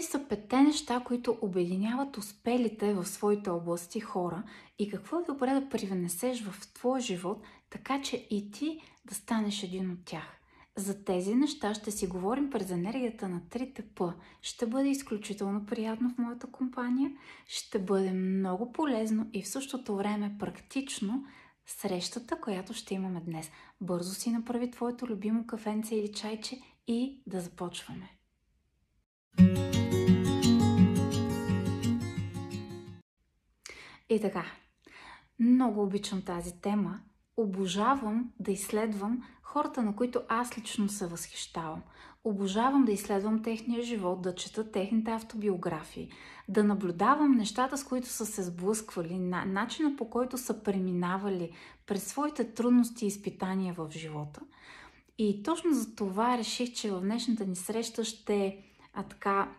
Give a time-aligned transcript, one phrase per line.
[0.00, 4.42] кои са петте неща, които обединяват успелите в своите области хора
[4.78, 9.62] и какво е добре да привнесеш в твоя живот, така че и ти да станеш
[9.62, 10.40] един от тях.
[10.76, 14.14] За тези неща ще си говорим през енергията на трите П.
[14.42, 17.10] Ще бъде изключително приятно в моята компания,
[17.46, 21.24] ще бъде много полезно и в същото време практично
[21.66, 23.50] срещата, която ще имаме днес.
[23.80, 28.20] Бързо си направи твоето любимо кафенце или чайче и да започваме.
[34.10, 34.44] И така,
[35.38, 37.00] много обичам тази тема.
[37.36, 41.82] Обожавам да изследвам хората, на които аз лично се възхищавам.
[42.24, 46.12] Обожавам да изследвам техния живот, да чета техните автобиографии,
[46.48, 51.50] да наблюдавам нещата, с които са се сблъсквали, начина по който са преминавали
[51.86, 54.40] през своите трудности и изпитания в живота.
[55.18, 59.52] И точно за това реших, че в днешната ни среща ще а така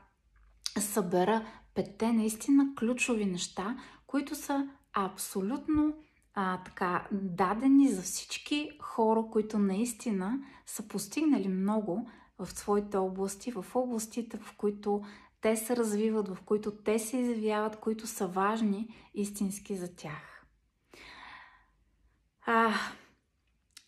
[0.79, 3.77] събера петте наистина ключови неща,
[4.11, 5.93] които са абсолютно
[6.33, 13.65] а, така дадени за всички хора, които наистина са постигнали много в своите области, в
[13.75, 15.01] областите, в които
[15.41, 20.45] те се развиват, в които те се изявяват, които са важни истински за тях.
[22.45, 22.73] А,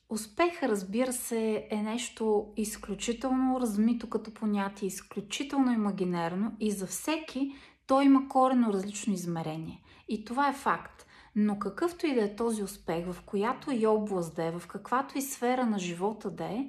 [0.10, 7.56] Успех, разбира се, е нещо изключително размито като понятие, изключително имагинерно и за всеки
[7.88, 9.83] той има корено различно измерение.
[10.08, 11.06] И това е факт.
[11.36, 15.18] Но какъвто и да е този успех, в която и област да е, в каквато
[15.18, 16.68] и сфера на живота да е,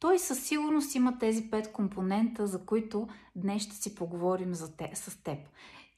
[0.00, 4.90] той със сигурност има тези пет компонента, за които днес ще си поговорим за те,
[4.94, 5.38] с теб.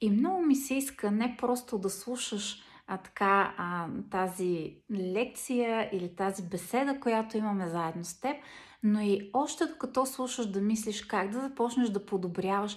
[0.01, 6.17] И много ми се иска не просто да слушаш а, така, а, тази лекция или
[6.17, 8.37] тази беседа, която имаме заедно с теб,
[8.83, 12.77] но и още докато слушаш да мислиш как да започнеш да подобряваш,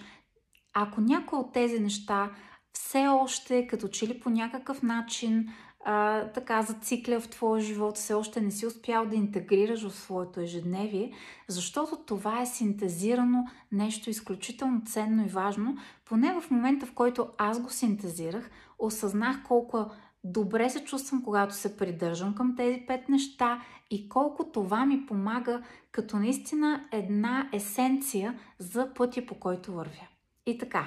[0.73, 2.31] ако някой от тези неща
[2.73, 5.49] все още като че ли по някакъв начин
[5.85, 10.39] а, така зацикля в твоя живот, все още не си успял да интегрираш в своето
[10.39, 11.11] ежедневие,
[11.47, 15.77] защото това е синтезирано нещо изключително ценно и важно.
[16.05, 18.49] Поне в момента, в който аз го синтезирах,
[18.79, 19.85] осъзнах колко
[20.23, 25.63] добре се чувствам, когато се придържам към тези пет неща и колко това ми помага
[25.91, 30.07] като наистина една есенция за пътя, по който вървя.
[30.45, 30.85] И така,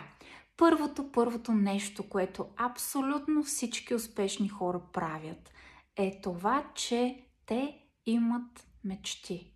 [0.57, 5.51] първото, първото нещо, което абсолютно всички успешни хора правят,
[5.97, 9.53] е това, че те имат мечти.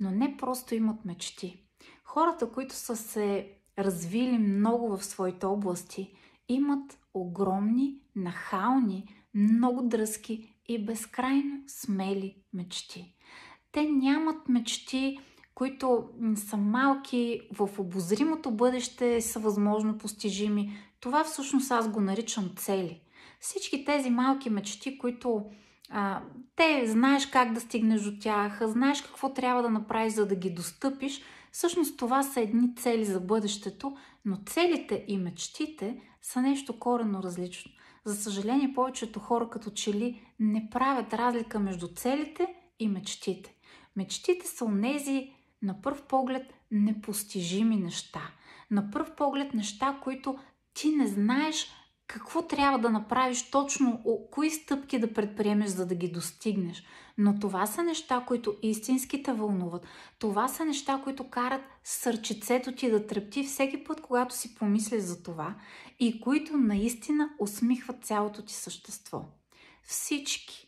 [0.00, 1.64] Но не просто имат мечти.
[2.04, 6.14] Хората, които са се развили много в своите области,
[6.48, 13.14] имат огромни, нахални, много дръзки и безкрайно смели мечти.
[13.72, 15.18] Те нямат мечти,
[15.58, 20.78] които са малки в обозримото бъдеще, са възможно постижими.
[21.00, 23.00] Това всъщност аз го наричам цели.
[23.40, 25.44] Всички тези малки мечти, които
[25.90, 26.22] а,
[26.56, 30.50] те знаеш как да стигнеш до тях, знаеш какво трябва да направиш, за да ги
[30.50, 37.22] достъпиш, всъщност това са едни цели за бъдещето, но целите и мечтите са нещо корено
[37.22, 37.72] различно.
[38.04, 43.54] За съжаление, повечето хора като че ли не правят разлика между целите и мечтите.
[43.96, 45.32] Мечтите са онези
[45.62, 48.30] на пръв поглед непостижими неща.
[48.70, 50.38] На пръв поглед неща, които
[50.74, 51.66] ти не знаеш
[52.06, 56.82] какво трябва да направиш точно, кои стъпки да предприемеш, за да ги достигнеш.
[57.18, 59.86] Но това са неща, които истински те вълнуват.
[60.18, 65.22] Това са неща, които карат сърчицето ти да трепти всеки път, когато си помислиш за
[65.22, 65.54] това
[65.98, 69.24] и които наистина усмихват цялото ти същество.
[69.82, 70.67] Всички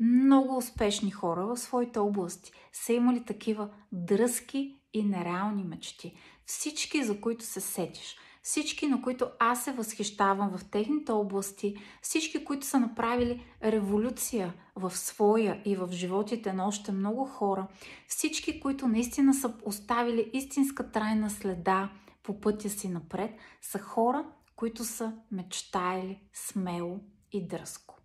[0.00, 6.14] много успешни хора в своите области са имали такива дръзки и нереални мечти.
[6.46, 12.44] Всички, за които се сетиш– всички, на които аз се възхищавам в техните области, всички,
[12.44, 17.66] които са направили революция в своя и в животите на още много хора,
[18.08, 21.90] всички, които наистина са оставили истинска трайна следа
[22.22, 23.30] по пътя си напред,
[23.62, 24.24] са хора,
[24.56, 27.00] които са мечтаяли смело
[27.32, 27.99] и дръзко.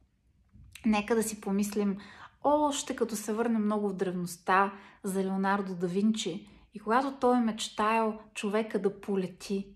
[0.85, 1.97] Нека да си помислим
[2.43, 4.73] още като се върне много в древността
[5.03, 9.67] за Леонардо да Винчи и когато той е мечтаял човека да полети,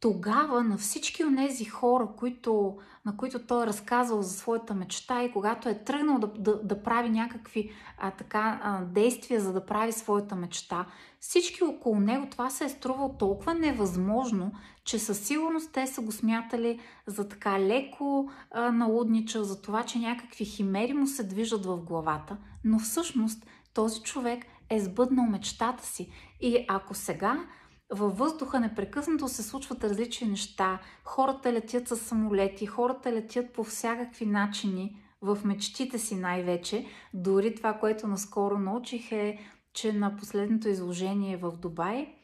[0.00, 5.24] тогава на всички от тези хора, които, на които той е разказал за своята мечта
[5.24, 9.66] и когато е тръгнал да, да, да прави някакви а, така, а, действия, за да
[9.66, 10.86] прави своята мечта,
[11.20, 14.52] всички около него това се е струвало толкова невъзможно,
[14.88, 19.98] че със сигурност те са го смятали за така леко а, налуднича, за това, че
[19.98, 26.12] някакви химери му се движат в главата, но всъщност този човек е сбъднал мечтата си.
[26.40, 27.44] И ако сега
[27.92, 30.80] във въздуха непрекъснато се случват различни неща.
[31.04, 36.86] Хората летят с самолети, хората летят по всякакви начини, в мечтите си най-вече.
[37.14, 39.38] Дори това, което наскоро научих е,
[39.72, 42.17] че на последното изложение в Дубай,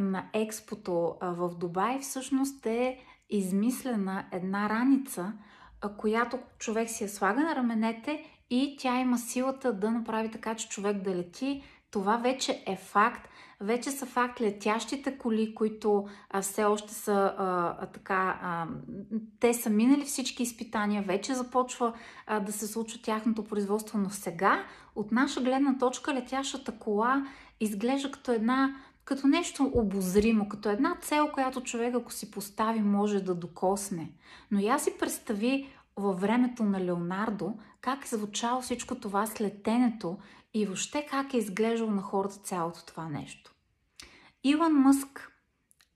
[0.00, 2.98] на експото в Дубай, всъщност е
[3.30, 5.32] измислена една раница,
[5.96, 10.68] която човек си я слага на раменете и тя има силата да направи така, че
[10.68, 11.62] човек да лети.
[11.90, 13.28] Това вече е факт.
[13.60, 18.38] Вече са факт летящите коли, които а, все още са а, така.
[18.42, 18.66] А,
[19.40, 21.92] те са минали всички изпитания, вече започва
[22.26, 24.64] а, да се случва тяхното производство, но сега,
[24.96, 27.26] от наша гледна точка, летящата кола
[27.60, 28.76] изглежда като една
[29.08, 34.12] като нещо обозримо, като една цел, която човек, ако си постави, може да докосне.
[34.50, 40.18] Но я си представи във времето на Леонардо, как е звучало всичко това с летенето
[40.54, 43.54] и въобще как е изглеждало на хората цялото това нещо.
[44.44, 45.32] Илон Мъск,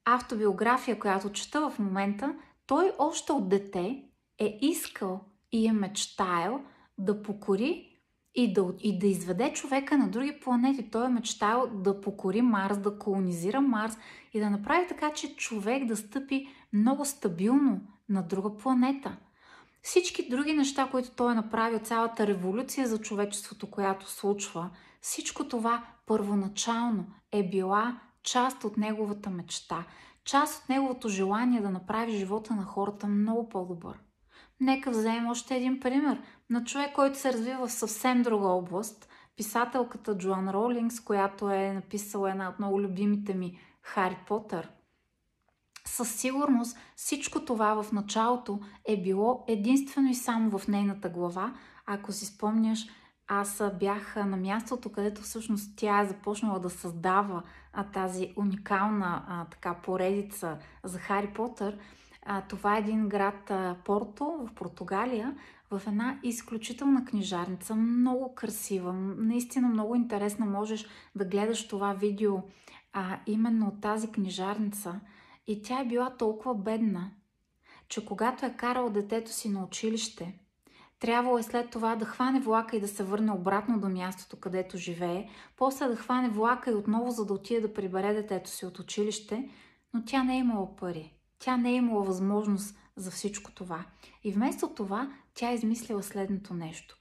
[0.05, 2.35] автобиография, която чета в момента,
[2.67, 4.03] той още от дете
[4.39, 5.21] е искал
[5.53, 6.61] и е мечтаял
[6.99, 7.92] да покори
[8.35, 10.91] и да, и да изведе човека на други планети.
[10.91, 13.99] Той е мечтал да покори Марс, да колонизира Марс
[14.33, 19.17] и да направи така, че човек да стъпи много стабилно на друга планета.
[19.83, 24.71] Всички други неща, които той е направил, цялата революция за човечеството, която случва,
[25.01, 29.85] всичко това първоначално е била част от неговата мечта,
[30.25, 33.99] част от неговото желание да направи живота на хората много по-добър.
[34.63, 36.21] Нека вземем още един пример
[36.51, 39.09] на човек, който се развива в съвсем друга област.
[39.37, 44.69] Писателката Джоан Ролингс, която е написала една от много любимите ми Хари Потър.
[45.87, 51.55] Със сигурност всичко това в началото е било единствено и само в нейната глава.
[51.87, 52.87] Ако си спомняш,
[53.29, 57.43] аз бях на мястото, където всъщност тя е започнала да създава
[57.93, 61.79] тази уникална а, така поредица за Хари Потър.
[62.49, 63.53] Това е един град
[63.85, 65.37] Порто в Португалия,
[65.71, 70.47] в една изключителна книжарница, много красива, наистина много интересна.
[70.47, 72.37] Можеш да гледаш това видео
[72.93, 75.01] а, именно от тази книжарница.
[75.47, 77.11] И тя е била толкова бедна,
[77.89, 80.39] че когато е карала детето си на училище,
[81.01, 84.77] трябвало е след това да хване влака и да се върне обратно до мястото, където
[84.77, 88.79] живее, после да хване влака и отново за да отиде да прибере детето си от
[88.79, 89.51] училище,
[89.95, 91.13] но тя не е имала пари.
[91.45, 93.85] Тя не е имала възможност за всичко това.
[94.25, 96.99] И вместо това тя е измислила следното нещо.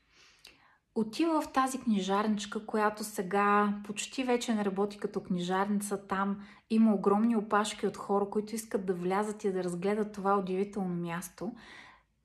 [0.95, 6.07] Отива в тази книжарничка, която сега почти вече не работи като книжарница.
[6.07, 6.39] Там
[6.69, 11.51] има огромни опашки от хора, които искат да влязат и да разгледат това удивително място.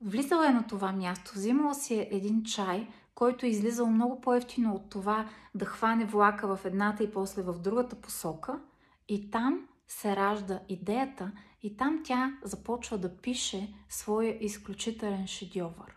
[0.00, 4.74] Влизала е на това място, взимала си е един чай, който е излизал много по-ефтино
[4.74, 8.60] от това да хване влака в едната и после в другата посока.
[9.08, 11.32] И там се ражда идеята
[11.66, 15.96] и там тя започва да пише своя изключителен шедьовър.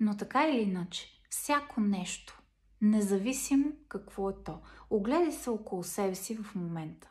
[0.00, 2.42] Но така или иначе, всяко нещо,
[2.80, 4.60] независимо какво е то,
[4.90, 7.08] огледай се около себе си в момента.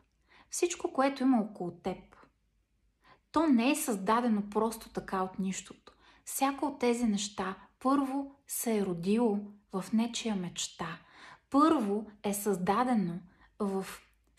[0.50, 1.98] Всичко, което има около теб,
[3.32, 5.94] то не е създадено просто така от нищото.
[6.26, 9.40] Всяко от тези неща първо се е родило
[9.74, 11.00] в нечия мечта.
[11.50, 13.20] Първо е създадено
[13.60, 13.86] в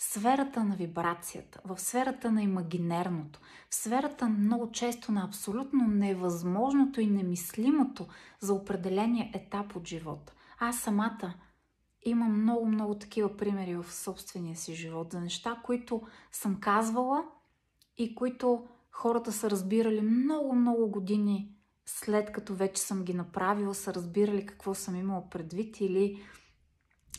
[0.04, 7.06] сферата на вибрацията, в сферата на имагинерното, в сферата много често на абсолютно невъзможното и
[7.06, 8.06] немислимото
[8.40, 10.32] за определения етап от живота.
[10.58, 11.34] Аз самата
[12.02, 17.24] имам много-много такива примери в собствения си живот за неща, които съм казвала
[17.98, 21.54] и които хората са разбирали много-много години
[21.86, 26.22] след като вече съм ги направила, са разбирали какво съм имала предвид или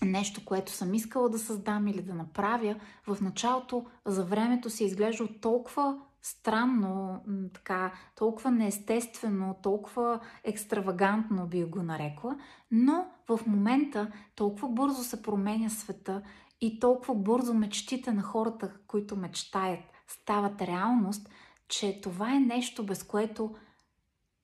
[0.03, 2.75] нещо, което съм искала да създам или да направя,
[3.07, 7.23] в началото за времето се изглежда толкова странно,
[7.53, 12.37] така, толкова неестествено, толкова екстравагантно би го нарекла,
[12.71, 16.21] но в момента толкова бързо се променя света
[16.61, 21.29] и толкова бързо мечтите на хората, които мечтаят, стават реалност,
[21.67, 23.55] че това е нещо, без което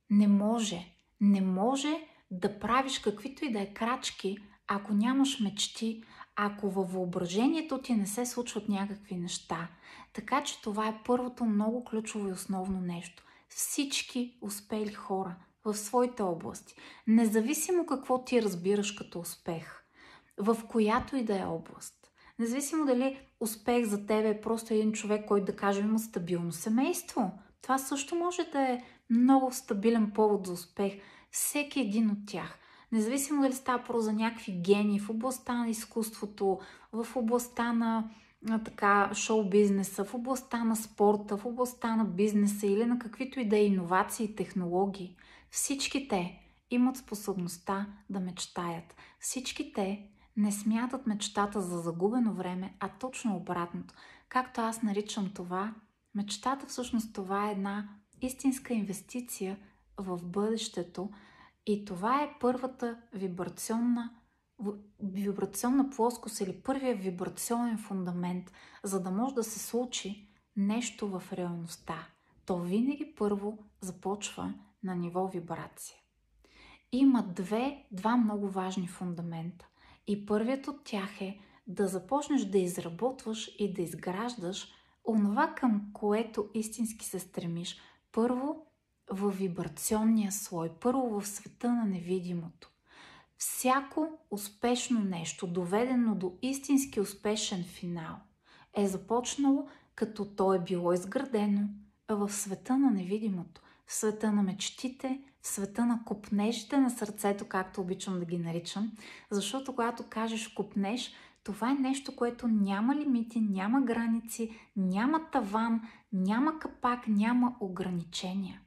[0.10, 0.96] не може.
[1.22, 4.38] Не може да правиш каквито и да е крачки,
[4.74, 6.04] ако нямаш мечти,
[6.36, 9.68] ако във въображението ти не се случват някакви неща.
[10.14, 13.24] Така че това е първото много ключово и основно нещо.
[13.50, 15.36] Всички успели хора
[15.66, 16.76] в своите области,
[17.08, 19.84] независимо какво ти разбираш като успех,
[20.38, 21.96] в която и да е област.
[22.40, 27.32] Независимо дали успех за тебе е просто един човек, който да кажем има стабилно семейство.
[27.62, 30.94] Това също може да е много стабилен повод за успех.
[31.32, 32.61] Всеки един от тях.
[32.92, 36.60] Независимо дали става про за някакви гени в областта на изкуството,
[36.94, 38.10] в областта на
[38.66, 43.50] така шоу бизнеса, в областта на спорта, в областта на бизнеса или на каквито и
[43.50, 45.16] да е иновации и технологии.
[45.52, 46.40] Всички те
[46.72, 48.96] имат способността да мечтаят.
[49.20, 50.08] Всички те
[50.38, 53.94] не смятат мечтата за загубено време, а точно обратното.
[54.30, 55.74] Както аз наричам това,
[56.16, 57.90] мечтата всъщност това е една
[58.22, 59.58] истинска инвестиция
[59.98, 61.10] в бъдещето
[61.66, 64.12] и това е първата вибрационна
[65.00, 68.52] вибрационна плоскост или първия вибрационен фундамент,
[68.84, 72.08] за да може да се случи нещо в реалността.
[72.46, 74.54] То винаги първо започва
[74.84, 75.98] на ниво вибрация.
[76.92, 79.68] Има две, два много важни фундамента.
[80.08, 84.74] И първият от тях е да започнеш да изработваш и да изграждаш
[85.08, 87.78] онова, към което истински се стремиш.
[88.12, 88.66] Първо
[89.12, 92.72] в вибрационния слой, първо в света на невидимото.
[93.38, 98.16] Всяко успешно нещо, доведено до истински успешен финал,
[98.74, 101.68] е започнало като то е било изградено
[102.10, 107.82] в света на невидимото, в света на мечтите, в света на купнежите на сърцето, както
[107.82, 108.92] обичам да ги наричам,
[109.30, 111.14] защото когато кажеш купнеж,
[111.44, 115.82] това е нещо, което няма лимити, няма граници, няма таван,
[116.14, 118.62] няма капак, няма ограничения.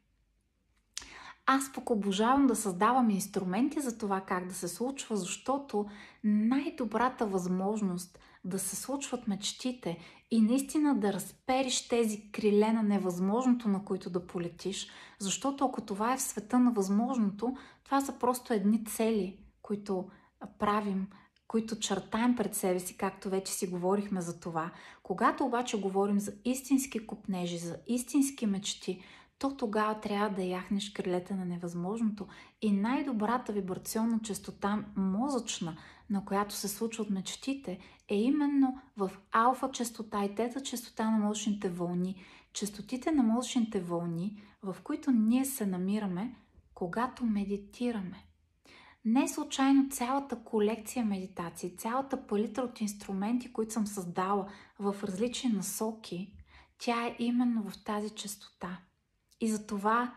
[1.47, 5.87] Аз пък обожавам да създавам инструменти за това как да се случва, защото
[6.25, 9.99] най-добрата възможност да се случват мечтите
[10.31, 16.13] и наистина да разпериш тези криле на невъзможното, на които да полетиш, защото ако това
[16.13, 20.09] е в света на възможното, това са просто едни цели, които
[20.59, 21.07] правим,
[21.49, 24.71] които чертаем пред себе си, както вече си говорихме за това.
[25.03, 29.03] Когато обаче говорим за истински купнежи, за истински мечти,
[29.39, 32.27] то тогава трябва да яхнеш крилете на невъзможното
[32.63, 35.77] и най-добрата вибрационна частота мозъчна,
[36.11, 41.69] на която се случват мечтите, е именно в алфа частота и тета частота на мозъчните
[41.69, 42.23] вълни.
[42.53, 46.35] Частотите на мозъчните вълни, в които ние се намираме,
[46.75, 48.25] когато медитираме.
[49.05, 54.49] Не случайно цялата колекция медитации, цялата палитра от инструменти, които съм създала
[54.79, 56.33] в различни насоки,
[56.79, 58.81] тя е именно в тази частота–
[59.41, 60.15] и затова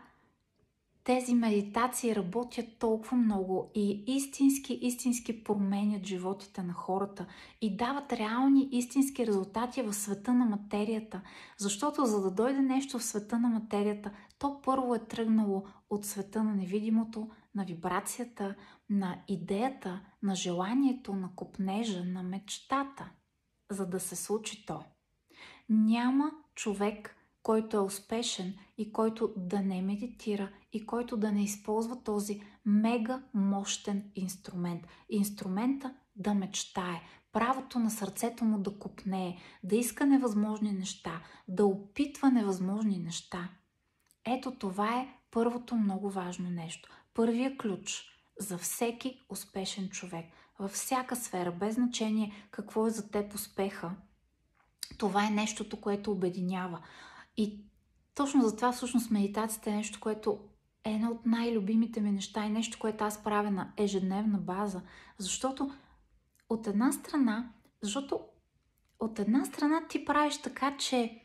[1.08, 7.26] тези медитации работят толкова много и истински, истински променят животите на хората
[7.60, 11.20] и дават реални, истински резултати в света на материята.
[11.58, 16.44] Защото за да дойде нещо в света на материята, то първо е тръгнало от света
[16.44, 18.54] на невидимото, на вибрацията,
[18.90, 23.10] на идеята, на желанието, на копнежа, на мечтата,
[23.70, 24.84] за да се случи то.
[25.68, 32.02] Няма човек, който е успешен и който да не медитира и който да не използва
[32.02, 34.86] този мега мощен инструмент.
[35.08, 37.02] Инструмента да мечтае,
[37.32, 43.48] правото на сърцето му да купнее, да иска невъзможни неща, да опитва невъзможни неща.
[44.26, 46.88] Ето това е първото много важно нещо.
[47.14, 48.04] Първия ключ
[48.40, 50.26] за всеки успешен човек.
[50.58, 53.90] Във всяка сфера, без значение какво е за теб успеха,
[54.98, 56.82] това е нещото, което обединява.
[57.38, 57.60] И
[58.14, 60.38] точно за това всъщност медитацията е нещо, което
[60.84, 64.82] е едно от най-любимите ми неща и нещо, което аз правя на ежедневна база.
[65.18, 65.70] Защото
[66.48, 67.52] от една страна,
[67.82, 68.20] защото
[69.00, 71.22] от една страна ти правиш така, че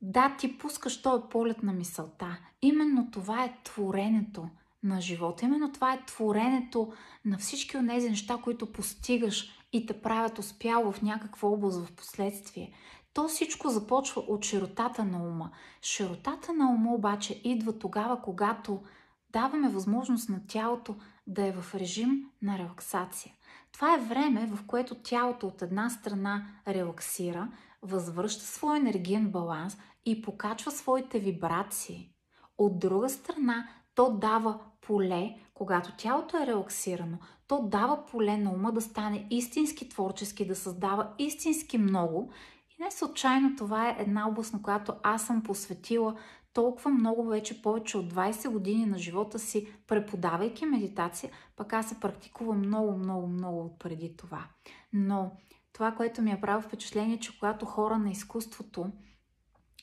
[0.00, 2.38] да, ти пускаш този полет на мисълта.
[2.62, 4.48] Именно това е творенето
[4.82, 5.44] на живота.
[5.44, 6.92] Именно това е творенето
[7.24, 11.92] на всички от тези неща, които постигаш и те правят успяло в някаква област в
[11.92, 12.72] последствие.
[13.14, 15.50] То всичко започва от широтата на ума.
[15.82, 18.82] Широтата на ума обаче идва тогава, когато
[19.30, 20.94] даваме възможност на тялото
[21.26, 23.32] да е в режим на релаксация.
[23.72, 27.48] Това е време, в което тялото от една страна релаксира,
[27.82, 32.10] възвръща своя енергиен баланс и покачва своите вибрации.
[32.58, 37.18] От друга страна, то дава поле, когато тялото е релаксирано,
[37.48, 42.32] то дава поле на ума да стане истински творчески, да създава истински много
[42.78, 46.16] и не случайно това е една област, на която аз съм посветила
[46.52, 52.00] толкова много вече повече от 20 години на живота си, преподавайки медитация, пък аз се
[52.00, 54.44] практикувам много, много, много преди това.
[54.92, 55.32] Но
[55.72, 58.92] това, което ми е прави впечатление, че когато хора на изкуството,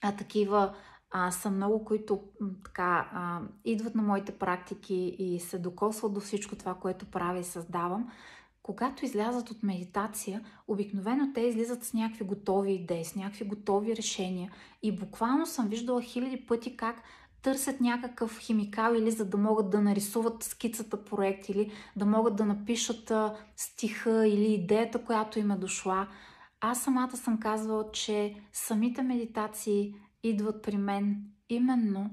[0.02, 0.76] а такива
[1.12, 2.22] а, са много, които
[2.64, 7.44] така, а, идват на моите практики и се докосват до всичко това, което правя и
[7.44, 8.12] създавам,
[8.64, 14.52] когато излязат от медитация, обикновено те излизат с някакви готови идеи, с някакви готови решения.
[14.84, 17.04] И буквално съм виждала хиляди пъти как
[17.42, 22.46] търсят някакъв химикал или за да могат да нарисуват скицата проект или да могат да
[22.46, 23.12] напишат
[23.56, 26.08] стиха или идеята, която им е дошла.
[26.62, 32.10] Аз самата съм казвала, че самите медитации идват при мен именно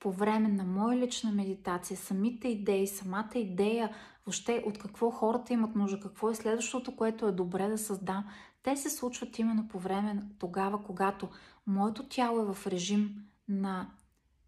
[0.00, 3.94] по време на моя лична медитация, самите идеи, самата идея,
[4.26, 8.24] въобще от какво хората имат нужда, какво е следващото, което е добре да създам,
[8.62, 11.28] те се случват именно по време тогава, когато
[11.66, 13.14] моето тяло е в режим
[13.48, 13.90] на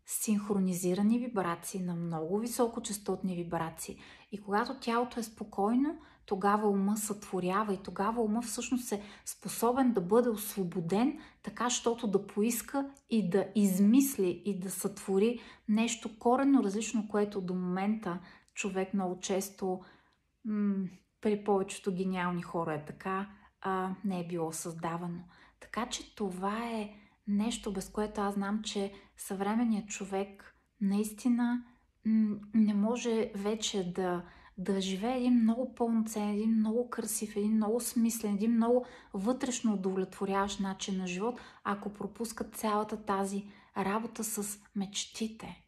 [0.07, 3.99] синхронизирани вибрации, на много високочастотни вибрации.
[4.33, 10.01] И когато тялото е спокойно, тогава ума сътворява и тогава ума всъщност е способен да
[10.01, 17.09] бъде освободен, така, щото да поиска и да измисли и да сътвори нещо коренно различно,
[17.09, 18.19] което до момента
[18.55, 19.81] човек много често
[20.45, 20.89] м-
[21.21, 23.29] при повечето гениални хора е така,
[23.61, 25.21] а, не е било създавано.
[25.61, 26.95] Така че това е
[27.27, 31.65] нещо, без което аз знам, че съвременният човек наистина
[32.05, 34.25] м- не може вече да,
[34.59, 40.61] да живее един много пълноценен, един много красив, един много смислен, един много вътрешно удовлетворяващ
[40.61, 43.45] начин на живот, ако пропускат цялата тази
[43.77, 45.63] работа с мечтите.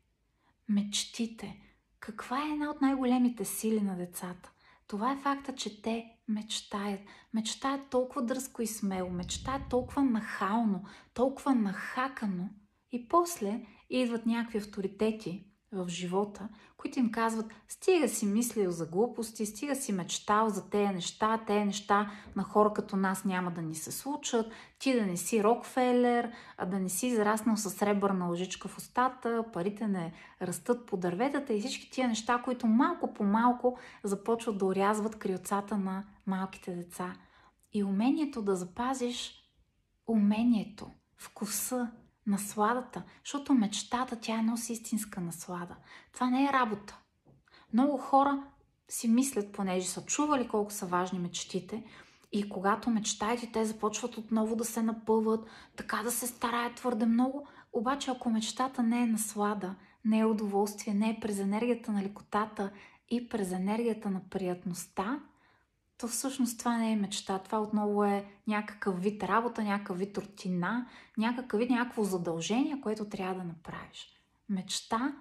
[0.68, 1.60] Мечтите.
[2.00, 4.52] Каква е една от най-големите сили на децата?
[4.86, 7.00] Това е факта, че те мечтаят.
[7.34, 12.48] Мечтаят толкова дръзко и смело, мечтаят толкова нахално, толкова нахакано.
[12.92, 19.46] И после идват някакви авторитети в живота, които им казват, стига си мислил за глупости,
[19.46, 23.74] стига си мечтал за тези неща, тези неща на хора като нас няма да ни
[23.74, 28.68] се случат, ти да не си Рокфелер, а да не си израснал с сребърна лъжичка
[28.68, 30.12] в устата, парите не
[30.42, 35.78] растат по дърветата и всички тия неща, които малко по малко започват да урязват крилцата
[35.78, 37.16] на малките деца.
[37.72, 39.44] И умението да запазиш
[40.06, 41.90] умението, вкуса,
[42.26, 45.76] насладата, защото мечтата тя носи истинска наслада.
[46.12, 46.98] Това не е работа.
[47.72, 48.42] Много хора
[48.88, 51.84] си мислят, понеже са чували колко са важни мечтите,
[52.32, 57.06] и когато мечтаят и те започват отново да се напъват, така да се стараят твърде
[57.06, 62.02] много, обаче ако мечтата не е наслада, не е удоволствие, не е през енергията на
[62.02, 62.70] лекотата
[63.10, 65.20] и през енергията на приятността,
[66.04, 67.38] то всъщност това не е мечта.
[67.38, 70.88] Това отново е някакъв вид работа, някакъв вид рутина,
[71.18, 74.08] някакъв вид някакво задължение, което трябва да направиш.
[74.48, 75.16] Мечта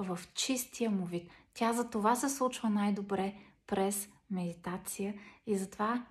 [0.00, 1.30] в чистия му вид.
[1.54, 3.34] Тя за това се случва най-добре
[3.66, 5.14] през медитация
[5.46, 6.06] и затова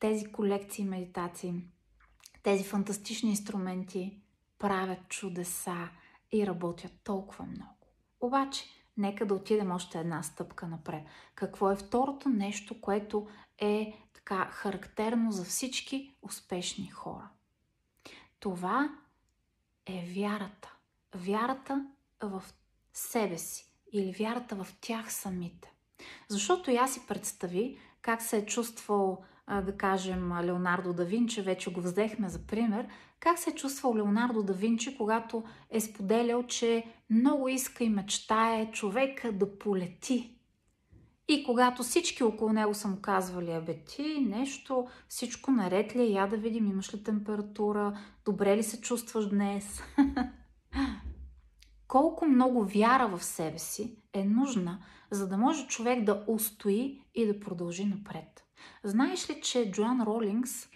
[0.00, 1.54] тези колекции медитации,
[2.42, 4.20] тези фантастични инструменти
[4.58, 5.88] правят чудеса
[6.32, 7.86] и работят толкова много.
[8.20, 8.64] Обаче,
[8.96, 11.02] нека да отидем още една стъпка напред.
[11.34, 13.26] Какво е второто нещо, което
[13.58, 17.28] е така характерно за всички успешни хора?
[18.40, 18.96] Това
[19.86, 20.74] е вярата.
[21.14, 21.86] Вярата
[22.22, 22.42] в
[22.92, 25.72] себе си или вярата в тях самите.
[26.28, 31.80] Защото я си представи как се е чувствал, да кажем, Леонардо да Винчи, вече го
[31.80, 32.86] взехме за пример,
[33.20, 38.70] как се е чувствал Леонардо да Винчи, когато е споделял, че много иска и мечтае
[38.72, 40.35] човека да полети.
[41.28, 46.06] И когато всички около него са му казвали, абе ти нещо, всичко наред ли е,
[46.06, 49.82] я да видим, имаш ли температура, добре ли се чувстваш днес?
[51.88, 57.26] Колко много вяра в себе си е нужна, за да може човек да устои и
[57.26, 58.44] да продължи напред.
[58.84, 60.68] Знаеш ли, че Джоан Ролингс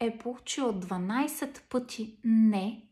[0.00, 2.86] е получила 12 пъти не,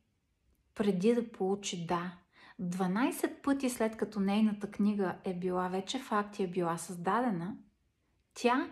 [0.74, 2.19] преди да получи да.
[2.60, 7.56] 12 пъти след като нейната книга е била вече факт и е била създадена,
[8.34, 8.68] тя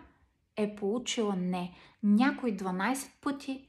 [0.55, 1.73] е получила не.
[2.03, 3.67] Някой 12 пъти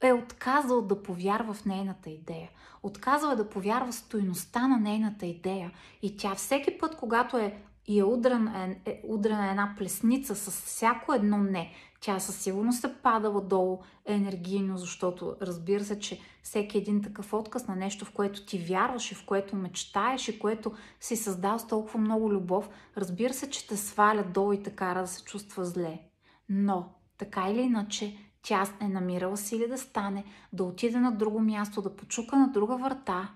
[0.00, 2.50] е отказал да повярва в нейната идея.
[2.82, 5.72] Отказал е да повярва в стоеността на нейната идея.
[6.02, 10.50] И тя всеки път, когато е и е удрена, е, е удрена една плесница с
[10.50, 16.78] всяко едно не, тя със сигурност се падала долу енергийно, защото разбира се, че всеки
[16.78, 20.72] един такъв отказ на нещо, в което ти вярваш и в което мечтаеш и което
[21.00, 25.00] си създал с толкова много любов, разбира се, че те сваля долу и те кара
[25.00, 26.00] да се чувства зле.
[26.48, 31.82] Но, така или иначе, тя е намирала сили да стане, да отиде на друго място,
[31.82, 33.28] да почука на друга врата.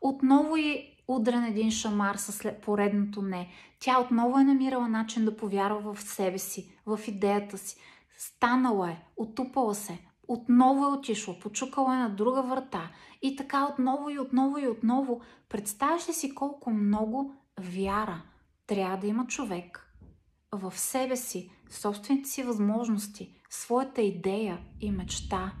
[0.00, 3.48] Отново и удрен един шамар с поредното не.
[3.78, 7.76] Тя отново е намирала начин да повярва в себе си, в идеята си.
[8.24, 12.90] Станала е, отупала се, отново е отишла, почукала е на друга врата
[13.22, 15.20] и така отново и отново и отново.
[15.48, 18.22] Представяш ли си колко много вяра
[18.66, 19.94] трябва да има човек
[20.52, 25.52] в себе си, в собствените си възможности, своята идея и мечта,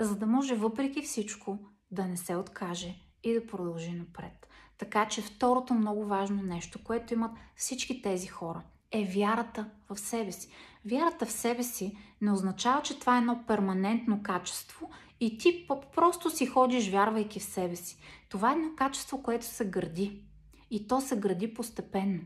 [0.00, 1.58] за да може въпреки всичко
[1.90, 4.48] да не се откаже и да продължи напред.
[4.78, 10.32] Така че второто много важно нещо, което имат всички тези хора, е вярата в себе
[10.32, 10.50] си.
[10.84, 14.90] Вярата в себе си не означава, че това е едно перманентно качество
[15.20, 17.98] и ти просто си ходиш вярвайки в себе си.
[18.28, 20.24] Това е едно качество, което се гради.
[20.70, 22.20] И то се гради постепенно.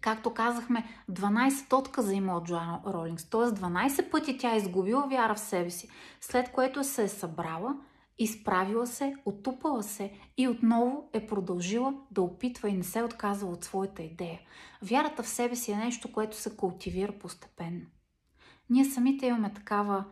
[0.00, 3.40] Както казахме, 12 отказа има от Джоан Ролингс, т.е.
[3.40, 5.88] 12 пъти тя е изгубила вяра в себе си,
[6.20, 7.76] след което се е събрала,
[8.18, 13.52] изправила се, отупала се и отново е продължила да опитва и не се е отказала
[13.52, 14.40] от своята идея.
[14.82, 17.86] Вярата в себе си е нещо, което се култивира постепенно.
[18.70, 20.04] Ние самите имаме такава,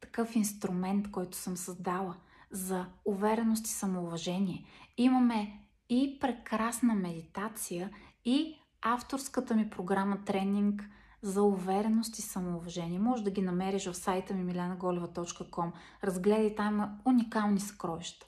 [0.00, 2.16] такъв инструмент, който съм създала
[2.50, 4.64] за увереност и самоуважение.
[4.96, 7.90] Имаме и прекрасна медитация,
[8.24, 10.88] и авторската ми програма тренинг
[11.26, 12.98] за увереност и самоуважение.
[12.98, 15.72] Може да ги намериш в сайта ми milenaголева.com.
[16.04, 18.26] Разгледай, там уникални съкровища.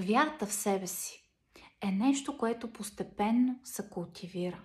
[0.00, 1.24] Вярата в себе си
[1.80, 4.60] е нещо, което постепенно се култивира.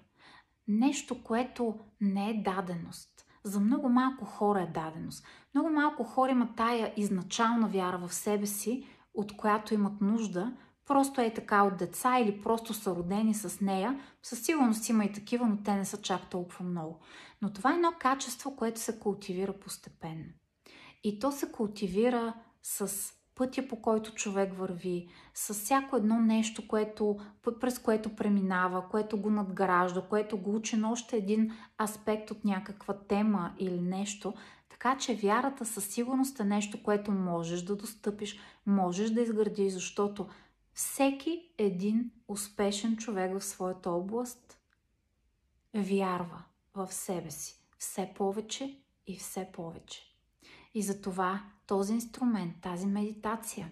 [0.68, 3.10] Нещо, което не е даденост.
[3.44, 5.26] За много малко хора е даденост.
[5.54, 11.22] Много малко хора имат тая изначална вяра в себе си, от която имат нужда, просто
[11.22, 14.00] е така от деца или просто са родени с нея.
[14.22, 17.00] Със сигурност има и такива, но те не са чак толкова много.
[17.42, 20.34] Но това е едно качество, което се култивира постепенно.
[21.04, 27.18] И то се култивира с пътя по който човек върви, с всяко едно нещо, което,
[27.62, 32.94] през което преминава, което го надгражда, което го учи на още един аспект от някаква
[32.94, 34.34] тема или нещо.
[34.70, 40.28] Така че вярата със сигурност е нещо, което можеш да достъпиш, можеш да изградиш, защото
[40.74, 44.60] всеки един успешен човек в своята област
[45.74, 46.44] вярва
[46.76, 50.02] в себе си все повече и все повече.
[50.74, 53.72] И затова този инструмент, тази медитация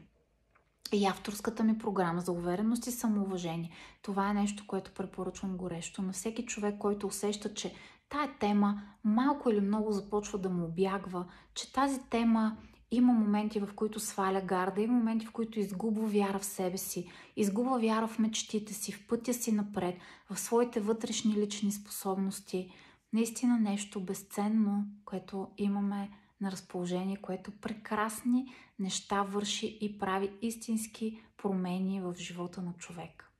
[0.94, 6.14] и авторската ми програма за увереност и самоуважение, това е нещо, което препоръчвам горещо на
[6.14, 7.74] всеки човек, който усеща, че
[8.10, 12.58] тая тема малко или много започва да му обягва, че тази тема
[12.92, 17.12] има моменти, в които сваля гарда, има моменти, в които изгубва вяра в себе си,
[17.36, 19.96] изгубва вяра в мечтите си, в пътя си напред,
[20.30, 22.74] в своите вътрешни лични способности.
[23.14, 26.10] Наистина нещо безценно, което имаме
[26.42, 33.32] на разположение, което прекрасни неща върши и прави истински промени в живота на човек.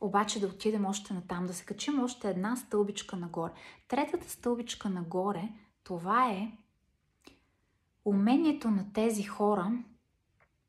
[0.00, 3.52] Обаче да отидем още на там, да се качим още една стълбичка нагоре.
[3.88, 5.48] Третата стълбичка нагоре,
[5.84, 6.52] това е
[8.06, 9.72] умението на тези хора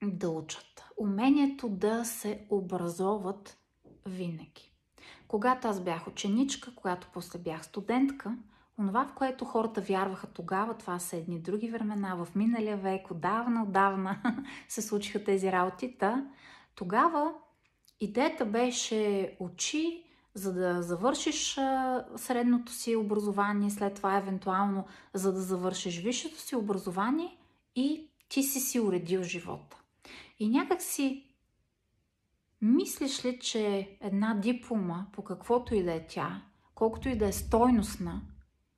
[0.04, 0.84] да учат.
[0.97, 3.58] Умението да се образоват
[4.06, 4.71] винаги.
[5.28, 8.38] Когато аз бях ученичка, когато после бях студентка,
[8.80, 13.63] онова, в което хората вярваха тогава, това са едни други времена, в миналия век, отдавна,
[13.63, 14.21] отдавна
[14.67, 15.97] се случиха тези работи.
[16.76, 17.34] Тогава
[18.00, 20.04] идеята беше учи,
[20.38, 21.54] за да завършиш
[22.15, 27.38] средното си образование, след това евентуално за да завършиш висшето си образование
[27.76, 29.78] и ти си си уредил живота.
[30.39, 31.23] И някак си
[32.62, 36.41] мислиш ли, че една диплома, по каквото и да е тя,
[36.76, 38.21] колкото и да е стойностна,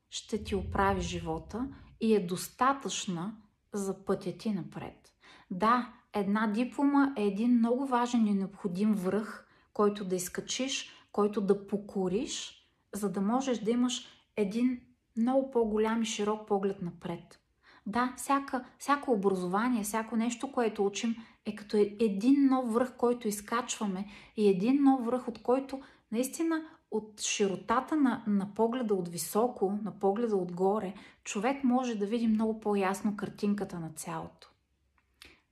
[0.09, 1.67] ще ти оправи живота
[2.01, 3.35] и е достатъчна
[3.73, 5.13] за пътя ти напред.
[5.51, 11.67] Да, една диплома е един много важен и необходим връх, който да изкачиш, който да
[11.67, 14.81] покориш, за да можеш да имаш един
[15.17, 17.39] много по-голям и широк поглед напред.
[17.85, 23.27] Да, всяка, всяко образование, всяко нещо, което учим, е като е един нов връх, който
[23.27, 24.05] изкачваме
[24.37, 29.99] и един нов връх, от който наистина от широтата на, на погледа от високо, на
[29.99, 30.93] погледа отгоре,
[31.23, 34.51] човек може да види много по-ясно картинката на цялото.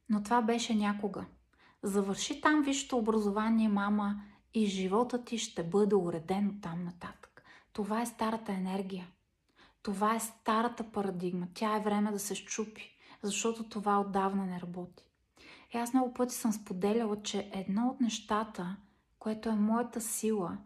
[0.09, 1.25] Но това беше някога.
[1.83, 4.21] Завърши там висшето образование, мама,
[4.57, 7.43] и живота ти ще бъде уреден от там нататък.
[7.73, 9.07] Това е старата енергия.
[9.83, 11.47] Това е старата парадигма.
[11.53, 15.03] Тя е време да се щупи, защото това отдавна не работи.
[15.73, 18.75] И аз много пъти съм споделяла, че едно от нещата,
[19.19, 20.57] което е моята сила,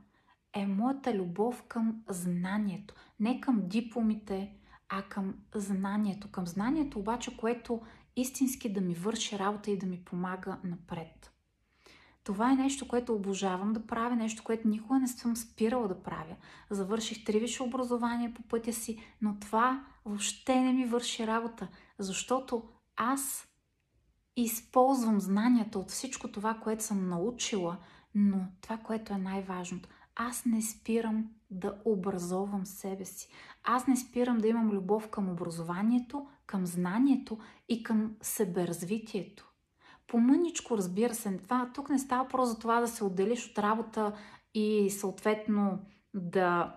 [0.54, 2.96] е моята любов към знанието.
[3.20, 4.54] Не към дипломите,
[4.90, 6.32] а към знанието.
[6.32, 7.82] Към знанието обаче, което
[8.16, 11.32] истински да ми върши работа и да ми помага напред.
[12.24, 16.36] Това е нещо, което обожавам да правя, нещо, което никога не съм спирала да правя.
[16.70, 21.68] Завърших три висше образование по пътя си, но това въобще не ми върши работа,
[22.00, 22.64] защото
[22.96, 23.48] аз
[24.36, 27.78] използвам знанията от всичко това, което съм научила,
[28.16, 33.30] но това, което е най-важното, аз не спирам да образовам себе си.
[33.64, 39.51] Аз не спирам да имам любов към образованието, към знанието и към себеразвитието
[40.12, 41.38] по-мъничко, разбира се.
[41.38, 44.14] Това, тук не става просто за това да се отделиш от работа
[44.54, 45.80] и съответно
[46.14, 46.76] да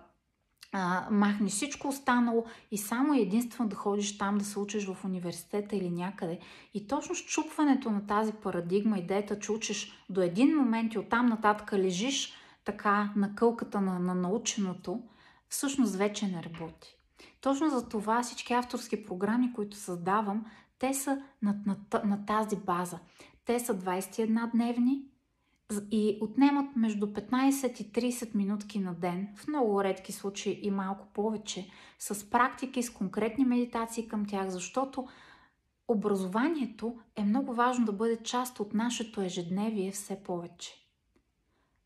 [0.71, 5.75] а, махнеш всичко останало и само единствено да ходиш там да се учиш в университета
[5.75, 6.39] или някъде.
[6.73, 11.73] И точно щупването на тази парадигма, идеята, че учиш до един момент и оттам нататък
[11.73, 12.33] лежиш
[12.65, 15.01] така на кълката на, на наученото,
[15.49, 16.95] всъщност вече не работи.
[17.41, 20.45] Точно за това всички авторски програми, които създавам,
[20.85, 22.99] те са на, на, на тази база.
[23.45, 25.05] Те са 21 дневни,
[25.91, 31.07] и отнемат между 15 и 30 минутки на ден, в много редки случаи и малко
[31.13, 31.69] повече,
[31.99, 35.07] с практики, с конкретни медитации към тях, защото
[35.87, 40.73] образованието е много важно да бъде част от нашето ежедневие все повече.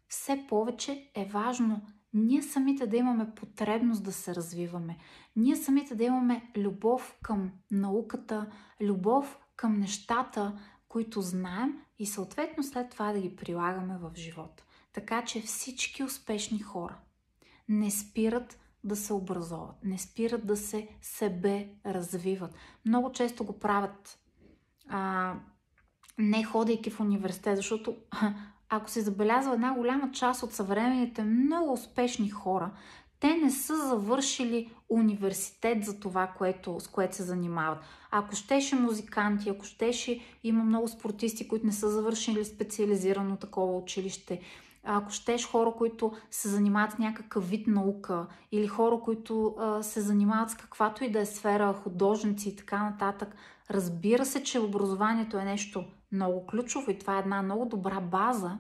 [0.08, 1.82] Все повече е важно
[2.14, 4.98] ние самите да имаме потребност да се развиваме.
[5.36, 12.90] Ние самите да имаме любов към науката, любов към нещата, които знаем и съответно след
[12.90, 14.64] това да ги прилагаме в живота.
[14.94, 16.98] Така че всички успешни хора
[17.70, 22.56] не спират да се образоват, не спират да се себе развиват.
[22.86, 24.20] Много често го правят
[24.88, 25.36] а,
[26.18, 27.98] не ходейки в университет, защото
[28.70, 32.72] ако се забелязва една голяма част от съвременните много успешни хора,
[33.20, 37.80] те не са завършили университет за това, което, с което се занимават.
[38.12, 44.42] Ако щеше музиканти, ако щеше, има много спортисти, които не са завършили специализирано такова училище,
[44.84, 50.02] ако щеш хора, които се занимават с някакъв вид наука или хора, които а, се
[50.02, 53.36] занимават с каквато и да е сфера, художници и така нататък,
[53.72, 58.58] разбира се, че образованието е нещо много ключово и това е една много добра база,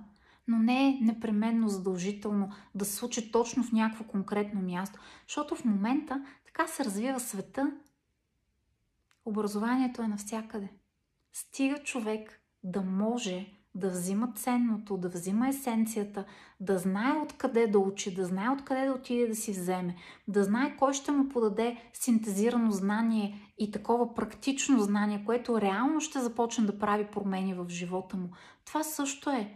[0.47, 5.65] но не е непременно задължително да се случи точно в някакво конкретно място, защото в
[5.65, 7.71] момента така се развива света.
[9.25, 10.69] Образованието е навсякъде.
[11.33, 16.25] Стига човек да може да взима ценното, да взима есенцията,
[16.59, 19.95] да знае откъде да учи, да знае откъде да отиде да си вземе,
[20.27, 26.19] да знае кой ще му подаде синтезирано знание и такова практично знание, което реално ще
[26.19, 28.29] започне да прави промени в живота му.
[28.65, 29.55] Това също е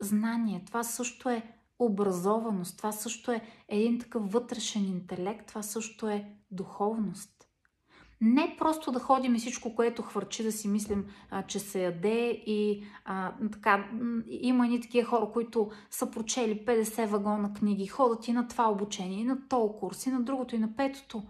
[0.00, 1.42] знание, това също е
[1.78, 7.41] образованост, това също е един такъв вътрешен интелект, това също е духовност.
[8.22, 12.42] Не просто да ходим и всичко, което хвърчи, да си мислим, а, че се яде
[12.46, 13.90] и а, така,
[14.28, 19.20] има и такива хора, които са прочели 50 вагона книги, ходят и на това обучение,
[19.20, 21.22] и на този курс, и на другото, и на петото.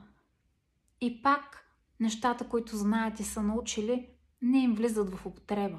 [1.01, 1.67] И пак
[2.01, 4.07] нещата, които знаят и са научили,
[4.43, 5.79] не им влизат в употреба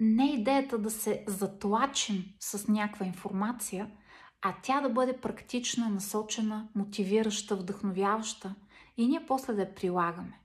[0.00, 3.90] не е идеята да се затлачим с някаква информация,
[4.42, 8.54] а тя да бъде практична, насочена, мотивираща, вдъхновяваща
[8.96, 10.40] и ние после да прилагаме.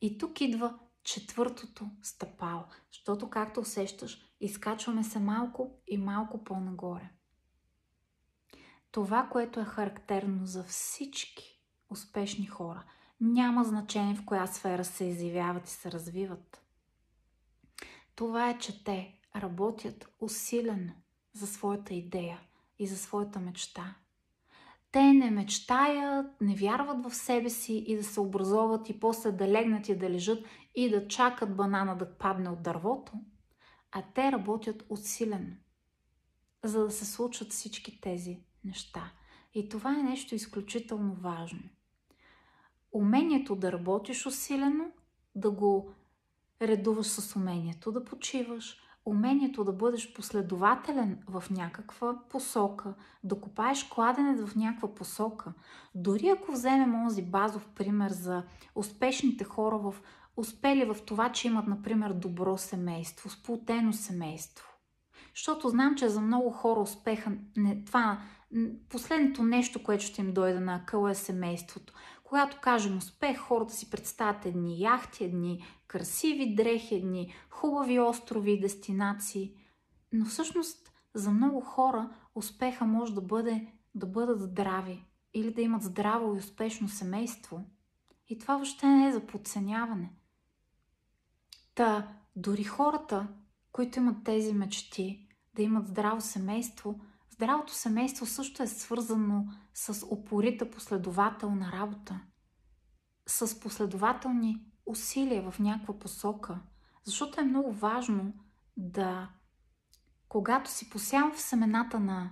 [0.00, 7.10] И тук идва четвъртото стъпало, защото, както усещаш, изкачваме се малко и малко по-нагоре.
[8.90, 12.84] Това, което е характерно за всички успешни хора,
[13.20, 16.58] няма значение в коя сфера се изявяват и се развиват–
[18.14, 20.92] това е, че те работят усилено
[21.32, 22.40] за своята идея
[22.78, 23.94] и за своята мечта.
[24.92, 29.48] Те не мечтаят, не вярват в себе си и да се образоват и после да
[29.48, 33.12] легнат и да лежат и да чакат банана да падне от дървото,
[33.92, 35.56] а те работят усилено,
[36.64, 39.12] за да се случат всички тези неща.
[39.54, 41.62] И това е нещо изключително важно.
[42.92, 44.84] Умението да работиш усилено,
[45.34, 45.94] да го
[46.62, 54.40] редуваш с умението да почиваш, умението да бъдеш последователен в някаква посока, да копаеш кладенец
[54.46, 55.52] в някаква посока.
[55.94, 59.94] Дори ако вземем онзи базов пример за успешните хора в
[60.36, 64.68] успели в това, че имат, например, добро семейство, сплутено семейство.
[65.34, 68.20] Защото знам, че за много хора успеха, не, това
[68.88, 71.92] последното нещо, което ще им дойде на къл е семейството.
[72.32, 78.60] Когато кажем успех, хората си представят едни яхти, едни красиви дрехи, едни хубави острови и
[78.60, 79.54] дестинации.
[80.12, 85.82] Но всъщност за много хора успеха може да бъде да бъдат здрави или да имат
[85.82, 87.64] здраво и успешно семейство.
[88.28, 90.12] И това въобще не е за подценяване.
[91.74, 93.28] Та, дори хората,
[93.72, 97.00] които имат тези мечти, да имат здраво семейство,
[97.42, 102.20] здравото семейство също е свързано с упорита последователна работа,
[103.26, 106.60] с последователни усилия в някаква посока.
[107.04, 108.34] Защото е много важно
[108.76, 109.30] да,
[110.28, 112.30] когато си посял в семената на,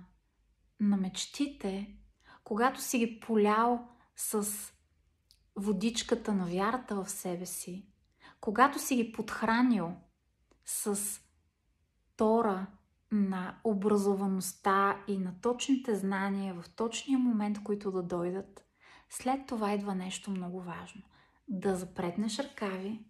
[0.79, 1.95] на мечтите,
[2.43, 4.47] когато си ги полял с
[5.55, 7.87] водичката на вярата в себе си,
[8.41, 9.93] когато си ги подхранил
[10.65, 10.99] с
[12.17, 12.67] Тора
[13.11, 18.65] на образоваността и на точните знания в точния момент, които да дойдат,
[19.09, 21.01] след това идва нещо много важно.
[21.47, 23.05] Да запретнеш ръкави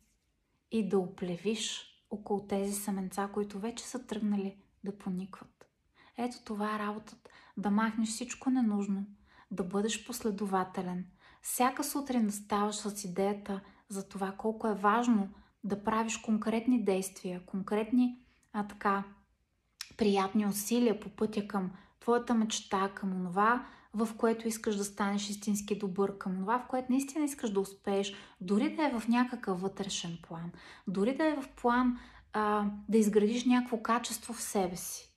[0.71, 5.69] и да оплевиш около тези семенца, които вече са тръгнали да поникват.
[6.17, 7.29] Ето това е работата.
[7.57, 9.05] Да махнеш всичко ненужно,
[9.51, 11.05] да бъдеш последователен.
[11.41, 15.29] Всяка сутрин да ставаш с идеята за това колко е важно
[15.63, 19.03] да правиш конкретни действия, конкретни а, така,
[19.97, 25.79] приятни усилия по пътя към твоята мечта, към това, в което искаш да станеш истински
[25.79, 30.17] добър, към това, в което наистина искаш да успееш, дори да е в някакъв вътрешен
[30.21, 30.51] план,
[30.87, 31.99] дори да е в план
[32.33, 35.13] а, да изградиш някакво качество в себе си.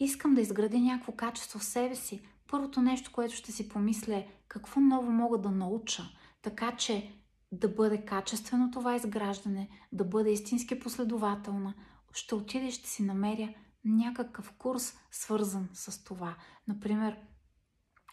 [0.00, 2.20] Искам да изградя някакво качество в себе си.
[2.50, 6.02] Първото нещо, което ще си помисля е какво ново мога да науча,
[6.42, 7.12] така че
[7.52, 11.74] да бъде качествено това изграждане, да бъде истински последователна,
[12.12, 16.36] ще отида и ще си намеря някакъв курс, свързан с това.
[16.68, 17.16] Например,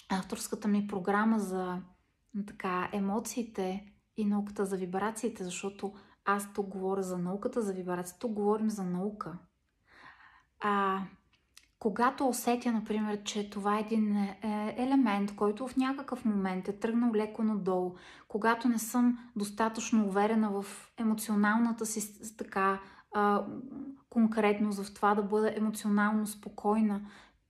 [0.09, 1.81] авторската ми програма за
[2.47, 5.93] така, емоциите и науката за вибрациите, защото
[6.25, 9.37] аз тук говоря за науката за вибрациите, тук говорим за наука.
[10.59, 11.03] А,
[11.79, 17.13] когато усетя, например, че това е един е, елемент, който в някакъв момент е тръгнал
[17.15, 17.95] леко надолу,
[18.27, 20.65] когато не съм достатъчно уверена в
[20.97, 22.79] емоционалната си така
[23.17, 23.45] а,
[24.09, 27.01] конкретност, в това да бъда емоционално спокойна,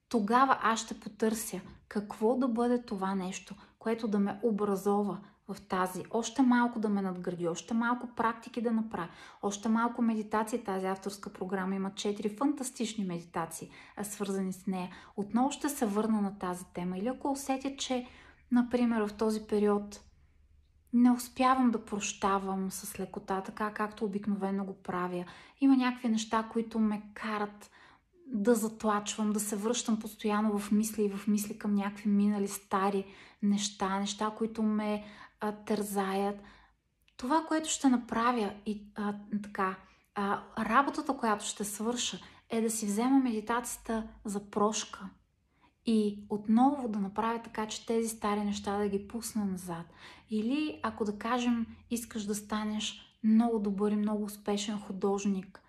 [0.09, 6.03] тогава аз ще потърся какво да бъде това нещо, което да ме образова в тази.
[6.11, 9.07] Още малко да ме надгради, още малко практики да направя,
[9.41, 10.63] още малко медитации.
[10.63, 13.69] Тази авторска програма има четири фантастични медитации,
[14.03, 14.89] свързани с нея.
[15.17, 16.97] Отново ще се върна на тази тема.
[16.97, 18.07] Или ако усетя, че,
[18.51, 20.06] например, в този период
[20.93, 25.25] не успявам да прощавам с лекота, така както обикновено го правя.
[25.61, 27.71] Има някакви неща, които ме карат
[28.27, 33.05] да затлачвам, да се връщам постоянно в мисли и в мисли към някакви минали стари
[33.43, 35.03] неща, неща, които ме
[35.39, 36.41] а, тързаят.
[37.17, 39.75] Това, което ще направя и а, така,
[40.15, 42.19] а, работата, която ще свърша,
[42.49, 45.09] е да си взема медитацията за прошка
[45.85, 49.85] и отново да направя така, че тези стари неща да ги пусна назад.
[50.29, 55.61] Или ако да кажем, искаш да станеш много добър и много успешен художник,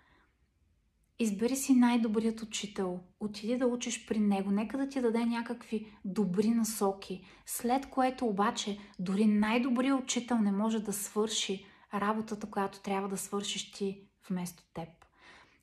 [1.19, 6.49] избери си най-добрият учител, отиди да учиш при него, нека да ти даде някакви добри
[6.49, 13.17] насоки, след което обаче дори най-добрият учител не може да свърши работата, която трябва да
[13.17, 14.89] свършиш ти вместо теб.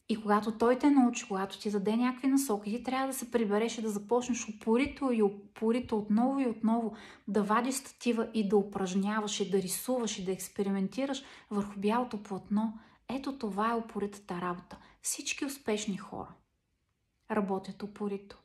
[0.08, 3.78] И когато той те научи, когато ти даде някакви насоки, ти трябва да се прибереш
[3.78, 6.94] и да започнеш упорито и упорито отново и отново
[7.28, 12.78] да вадиш статива и да упражняваш и да рисуваш и да експериментираш върху бялото платно.
[13.08, 14.78] Ето това е упоритата работа.
[15.02, 16.34] Всички успешни хора
[17.30, 18.38] работят упорито.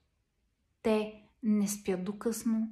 [0.84, 2.68] Те не спят до късно.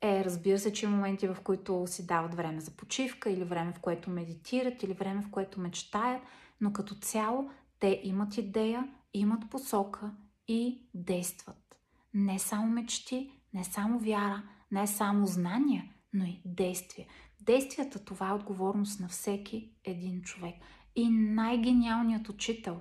[0.00, 3.72] Е, разбира се, че има моменти, в които си дават време за почивка, или време,
[3.72, 6.22] в което медитират, или време, в което мечтаят,
[6.60, 10.14] но като цяло те имат идея, имат посока
[10.48, 11.76] и действат.
[12.14, 17.06] Не само мечти, не само вяра, не само знания, но и действия.
[17.40, 20.54] Действията това е отговорност на всеки един човек.
[20.96, 22.80] И най-гениалният учител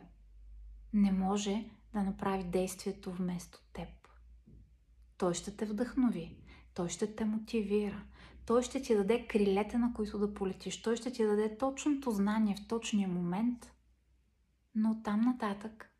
[0.94, 3.90] не може да направи действието вместо теб.
[5.18, 6.38] Той ще те вдъхнови,
[6.74, 8.04] той ще те мотивира,
[8.46, 12.56] той ще ти даде крилете, на които да полетиш, той ще ти даде точното знание
[12.56, 13.72] в точния момент–
[14.76, 15.92] но там нататък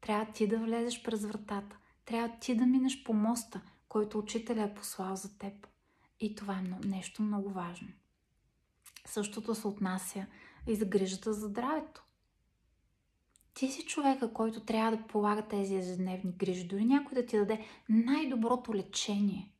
[0.00, 1.76] трябва ти да влезеш през вратата.
[2.04, 5.66] Трябва ти да минеш по моста, който учителя е послал за теб.
[6.20, 7.88] И това е нещо много важно.
[9.06, 10.26] Същото се отнася
[10.66, 12.04] и за грижата за здравето.
[13.54, 16.68] Ти си човека, който трябва да полага тези ежедневни грижи.
[16.68, 19.52] Дори някой да ти даде най-доброто лечение.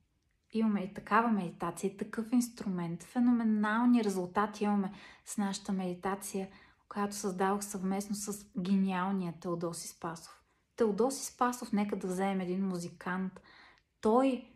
[0.52, 3.02] Имаме и такава медитация, и такъв инструмент.
[3.02, 4.92] Феноменални резултати имаме
[5.24, 6.48] с нашата медитация–
[6.88, 10.40] която създавах съвместно с гениалния Теодоси Спасов.
[10.76, 13.40] Теодоси Спасов, нека да вземем един музикант.
[14.00, 14.54] Той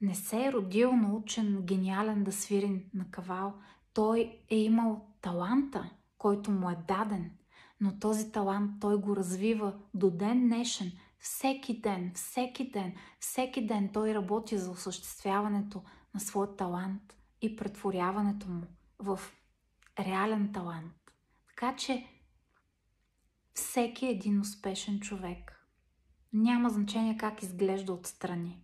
[0.00, 3.54] не се е родил научен, гениален да свири на кавал.
[3.94, 7.30] Той е имал таланта, който му е даден.
[7.80, 10.92] Но този талант той го развива до ден днешен.
[11.18, 15.82] Всеки ден, всеки ден, всеки ден той работи за осъществяването
[16.14, 18.62] на своя талант и претворяването му
[18.98, 19.20] в
[19.98, 20.97] реален талант.
[21.60, 22.06] Така че
[23.54, 25.68] всеки един успешен човек
[26.32, 28.62] няма значение как изглежда отстрани.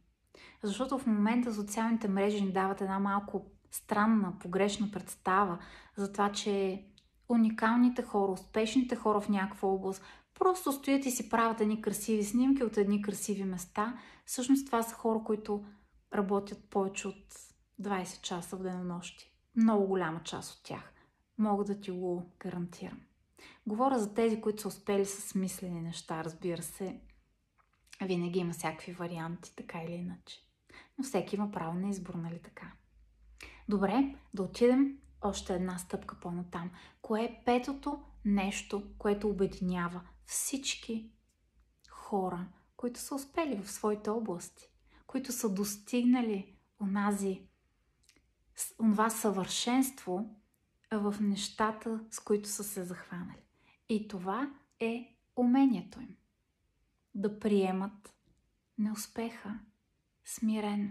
[0.62, 5.58] Защото в момента социалните мрежи ни дават една малко странна, погрешна представа
[5.96, 6.84] за това, че
[7.28, 10.02] уникалните хора, успешните хора в някаква област
[10.34, 13.98] просто стоят и си правят едни красиви снимки от едни красиви места.
[14.24, 15.64] Всъщност това са хора, които
[16.14, 17.34] работят повече от
[17.80, 19.32] 20 часа в денонощи.
[19.56, 20.93] Много голяма част от тях.
[21.38, 23.00] Мога да ти го гарантирам.
[23.66, 27.00] Говоря за тези, които са успели с смислени неща, разбира се.
[28.02, 30.40] Винаги има всякакви варианти, така или иначе.
[30.98, 32.72] Но всеки има право на избор, нали така?
[33.68, 36.70] Добре, да отидем още една стъпка по-натам.
[37.02, 41.10] Кое е петото нещо, което обединява всички
[41.90, 44.68] хора, които са успели в своите области,
[45.06, 47.42] които са достигнали онази,
[48.80, 50.36] онова съвършенство
[50.92, 53.42] в нещата, с които са се захванали.
[53.88, 56.16] И това е умението им.
[57.14, 58.14] Да приемат
[58.78, 59.58] неуспеха
[60.24, 60.90] смирено.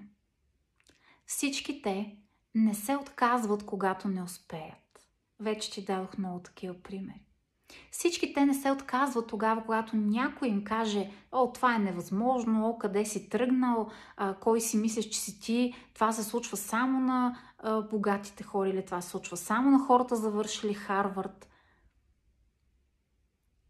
[1.25, 2.17] Всички те
[2.55, 5.09] не се отказват, когато не успеят.
[5.39, 7.25] Вече ти дадох много такива примери.
[7.91, 12.77] Всички те не се отказват тогава, когато някой им каже, о, това е невъзможно, о,
[12.77, 17.39] къде си тръгнал, а, кой си мислиш, че си ти, това се случва само на
[17.57, 21.49] а, богатите хора или това се случва само на хората, завършили Харвард.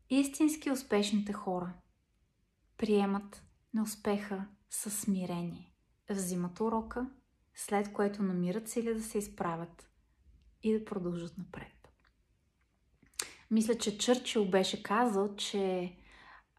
[0.09, 1.73] Истински успешните хора
[2.77, 5.73] приемат неуспеха със смирение.
[6.09, 7.09] Взимат урока,
[7.55, 9.89] след което намират сили да се изправят
[10.63, 11.82] и да продължат напред.
[13.51, 15.95] Мисля, че Чърчил беше казал, че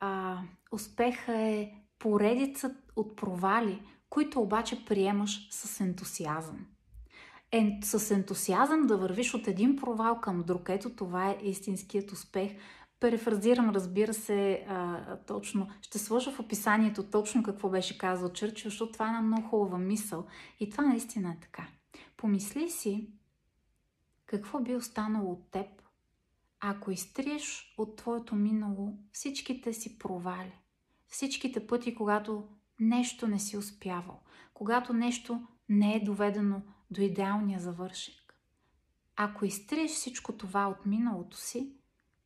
[0.01, 0.39] а,
[0.72, 6.66] успеха е поредица от провали, които обаче приемаш с ентусиазъм.
[7.53, 10.68] Ен, с ентусиазъм да вървиш от един провал към друг.
[10.68, 12.53] Ето това е истинският успех.
[13.01, 15.68] Перефразирам, разбира се, а, точно.
[15.82, 19.78] Ще сложа в описанието точно какво беше казал Чърчил, защото това е една много хубава
[19.78, 20.26] мисъл.
[20.61, 21.66] И това наистина е така.
[22.16, 23.09] Помисли си
[24.26, 25.66] какво би останало от теб,
[26.67, 30.59] ако изтриеш от твоето минало всичките си провали,
[31.09, 32.49] всичките пъти, когато
[32.81, 34.21] нещо не си успявал,
[34.55, 38.35] когато нещо не е доведено до идеалния завършек.
[39.17, 41.73] Ако изтриеш всичко това от миналото си,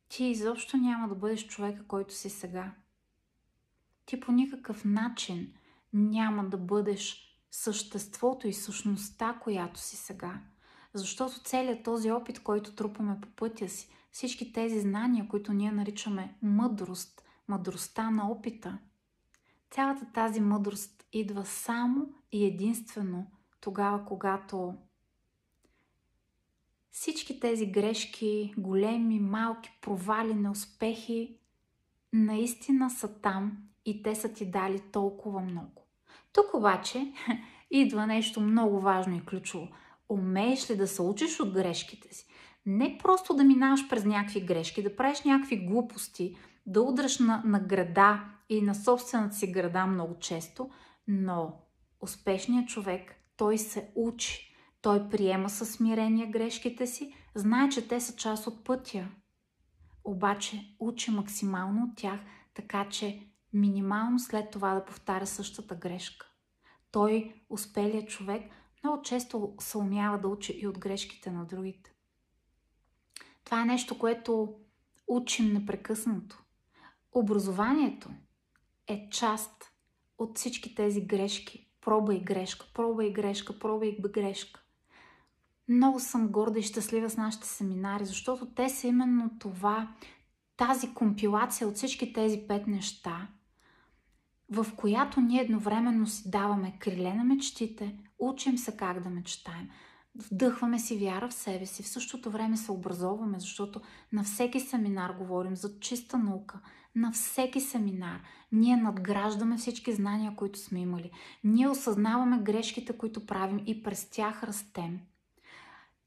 [0.09, 2.75] ти изобщо няма да бъдеш човека, който си сега.
[4.05, 5.53] Ти по никакъв начин
[5.93, 10.41] няма да бъдеш съществото и същността, която си сега.
[10.93, 16.35] Защото целият този опит, който трупаме по пътя си, всички тези знания, които ние наричаме
[16.41, 18.77] мъдрост, мъдростта на опита,
[19.71, 23.25] цялата тази мъдрост идва само и единствено
[23.61, 24.75] тогава, когато
[26.91, 31.37] всички тези грешки, големи, малки, провали, неуспехи,
[32.13, 35.85] наистина са там и те са ти дали толкова много.
[36.33, 37.13] Тук обаче
[37.71, 39.67] идва нещо много важно и ключово.
[40.09, 42.25] Умееш ли да се учиш от грешките си?
[42.65, 46.35] Не просто да минаваш през някакви грешки, да правиш някакви глупости,
[46.65, 50.69] да удръш на, на града и на собствената си града много често,
[51.07, 51.53] но
[52.01, 54.55] успешният човек, той се учи.
[54.81, 59.07] Той приема със смирение грешките си, знае, че те са част от пътя.
[60.03, 62.19] Обаче учи максимално от тях,
[62.53, 63.19] така че
[63.53, 66.27] минимално след това да повтаря същата грешка.
[66.91, 68.51] Той, успелият човек,
[68.83, 71.91] много често се умява да учи и от грешките на другите.
[73.49, 74.53] Това е нещо, което
[75.07, 76.43] учим непрекъснато.
[77.11, 78.09] Образованието
[78.87, 79.71] е част
[80.17, 81.69] от всички тези грешки.
[81.81, 84.63] Проба и грешка, проба и грешка, проба и грешка.
[85.69, 89.93] Много съм горда и щастлива с нашите семинари, защото те са именно това,
[90.57, 93.27] тази компилация от всички тези пет неща,
[94.49, 99.69] в която ние едновременно си даваме криле на мечтите, учим се как да мечтаем,
[100.23, 105.09] вдъхваме си вяра в себе си, в същото време се образоваме, защото на всеки семинар
[105.09, 106.59] говорим за чиста наука,
[106.95, 111.11] на всеки семинар ние надграждаме всички знания, които сме имали.
[111.43, 114.99] Ние осъзнаваме грешките, които правим и през тях растем.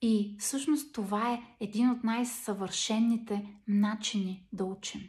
[0.02, 5.00] И всъщност това е един от най-съвършенните начини да учим.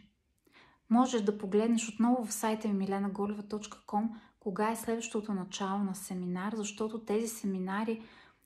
[0.90, 7.00] Можеш да погледнеш отново в сайта ми milenagoleva.com кога е следващото начало на семинар, защото
[7.00, 8.02] тези семинари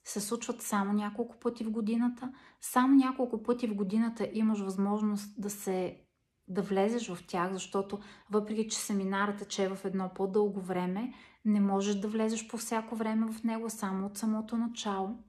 [0.08, 2.32] се случват само няколко пъти в годината.
[2.62, 6.02] Само няколко пъти в годината имаш възможност да се
[6.48, 8.00] да влезеш в тях, защото
[8.32, 11.14] въпреки, че семинарът тече в едно по-дълго време,
[11.46, 15.24] не можеш да влезеш по всяко време в него само от самото начало.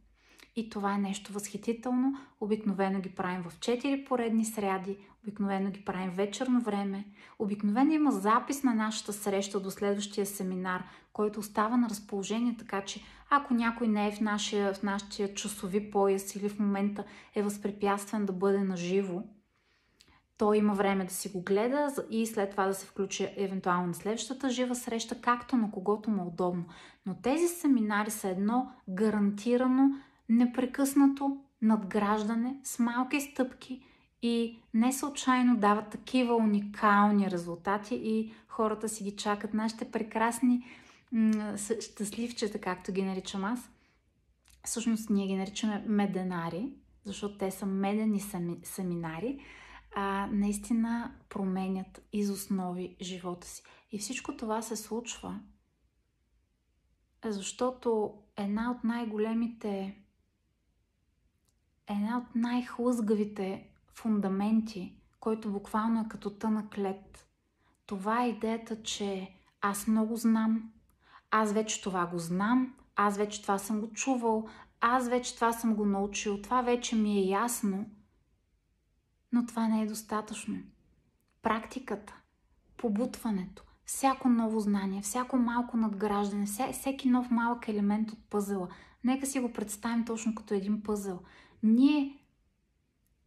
[0.58, 2.14] И това е нещо възхитително.
[2.40, 7.04] Обикновено ги правим в 4 поредни сряди, обикновено ги правим вечерно време.
[7.38, 13.00] Обикновено има запис на нашата среща до следващия семинар, който остава на разположение, така че
[13.30, 17.04] ако някой не е в нашия, в нашия часови пояс или в момента
[17.34, 19.24] е възпрепятстван да бъде наживо,
[20.38, 23.94] той има време да си го гледа и след това да се включи евентуално на
[23.94, 26.64] следващата жива среща, както на когото му е удобно.
[27.06, 29.90] Но тези семинари са едно гарантирано,
[30.28, 33.82] непрекъснато надграждане с малки стъпки
[34.22, 39.54] и не случайно дават такива уникални резултати и хората си ги чакат.
[39.54, 40.64] Нашите прекрасни
[41.80, 43.70] щастливчета, както ги наричам аз,
[44.64, 46.72] всъщност ние ги наричаме меденари,
[47.04, 48.20] защото те са медени
[48.62, 49.40] семинари,
[49.94, 53.62] а, наистина променят из основи живота си.
[53.92, 55.40] И всичко това се случва,
[57.24, 59.96] защото една от най-големите,
[61.88, 67.28] една от най-хлъзгавите фундаменти, който буквално е като тънък лед,
[67.86, 70.72] това е идеята, че аз много знам,
[71.30, 74.48] аз вече това го знам, аз вече това съм го чувал,
[74.80, 77.86] аз вече това съм го научил, това вече ми е ясно,
[79.32, 80.58] но това не е достатъчно.
[81.42, 82.14] Практиката,
[82.76, 88.68] побутването, всяко ново знание, всяко малко надграждане, всеки нов малък елемент от пъзела.
[89.04, 91.20] Нека си го представим точно като един пъзел.
[91.62, 92.18] Ние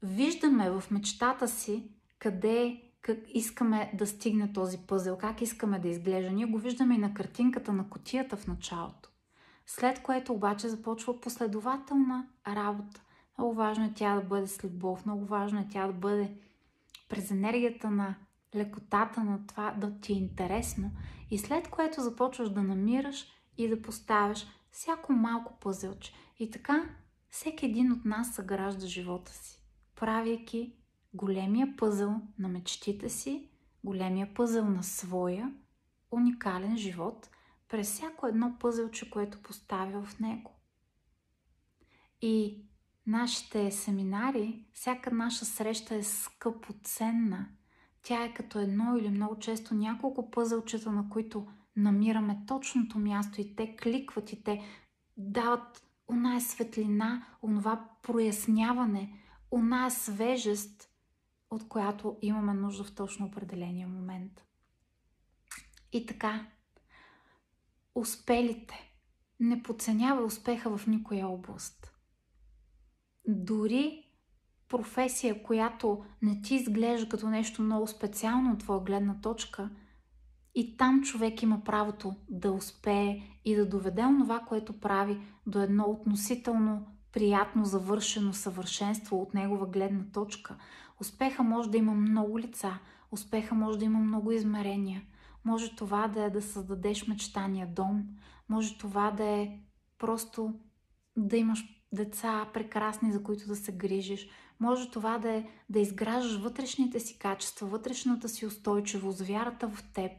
[0.03, 1.83] виждаме в мечтата си
[2.19, 6.31] къде как искаме да стигне този пъзел, как искаме да изглежда.
[6.31, 9.09] Ние го виждаме и на картинката на котията в началото.
[9.65, 13.01] След което обаче започва последователна работа.
[13.37, 16.31] Много важно е тя да бъде с любов, много важно е тя да бъде
[17.09, 18.15] през енергията на
[18.55, 20.91] лекотата на това да ти е интересно
[21.31, 23.27] и след което започваш да намираш
[23.57, 26.13] и да поставяш всяко малко пъзелче.
[26.39, 26.89] И така
[27.31, 29.63] всеки един от нас съгражда живота си,
[29.95, 30.75] правейки
[31.13, 33.49] големия пъзъл на мечтите си,
[33.83, 35.53] големия пъзъл на своя
[36.11, 37.29] уникален живот
[37.69, 40.51] през всяко едно пъзелче, което поставя в него.
[42.21, 42.65] И
[43.07, 47.49] нашите семинари, всяка наша среща е скъпоценна.
[48.03, 53.55] Тя е като едно или много често няколко пъзълчета, на които намираме точното място и
[53.55, 54.61] те кликват и те
[55.17, 60.89] дават оная светлина, онова проясняване, оная свежест,
[61.49, 64.45] от която имаме нужда в точно определения момент.
[65.91, 66.47] И така,
[67.95, 68.93] успелите.
[69.39, 71.93] Не подценява успеха в никоя област.
[73.27, 74.11] Дори
[74.67, 79.69] професия, която не ти изглежда като нещо много специално от твоя гледна точка,
[80.55, 85.83] и там човек има правото да успее и да доведе онова, което прави до едно
[85.83, 90.57] относително приятно завършено съвършенство от негова гледна точка.
[90.99, 92.79] Успеха може да има много лица,
[93.11, 95.01] успеха може да има много измерения.
[95.45, 98.03] Може това да е да създадеш мечтания дом,
[98.49, 99.59] може това да е
[99.97, 100.53] просто
[101.17, 104.29] да имаш деца прекрасни, за които да се грижиш.
[104.59, 110.11] Може това да е да изграждаш вътрешните си качества, вътрешната си устойчивост, вярата в теб.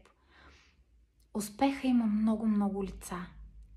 [1.35, 3.26] Успеха има много-много лица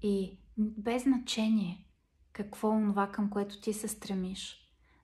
[0.01, 1.86] и без значение
[2.34, 4.62] какво е това, към което ти се стремиш.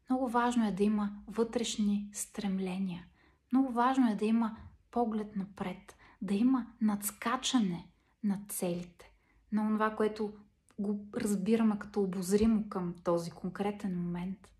[0.09, 3.05] Много важно е да има вътрешни стремления.
[3.51, 4.57] Много важно е да има
[4.91, 7.87] поглед напред, да има надскачане
[8.23, 9.11] на целите,
[9.51, 10.33] на това, което
[10.79, 14.51] го разбираме като обозримо към този конкретен момент.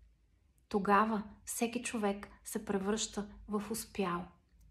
[0.68, 4.24] Тогава всеки човек се превръща в успял,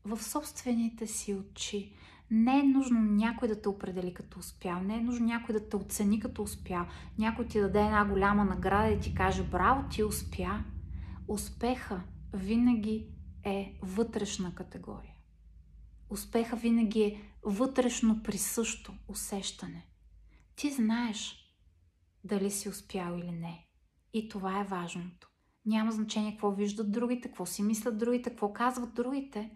[0.05, 1.95] в собствените си очи.
[2.31, 5.75] Не е нужно някой да те определи като успял, не е нужно някой да те
[5.75, 6.85] оцени като успял,
[7.17, 10.63] някой ти даде една голяма награда и ти каже браво, ти успя.
[11.27, 12.03] Успеха
[12.33, 13.07] винаги
[13.43, 15.15] е вътрешна категория.
[16.09, 19.87] Успеха винаги е вътрешно присъщо усещане.
[20.55, 21.37] Ти знаеш
[22.23, 23.67] дали си успял или не.
[24.13, 25.29] И това е важното.
[25.65, 29.51] Няма значение какво виждат другите, какво си мислят другите, какво казват другите.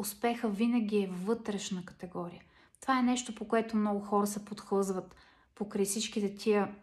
[0.00, 2.42] Успеха винаги е вътрешна категория.
[2.80, 5.14] Това е нещо, по което много хора се подхлъзват
[5.54, 6.74] покрай всичките тия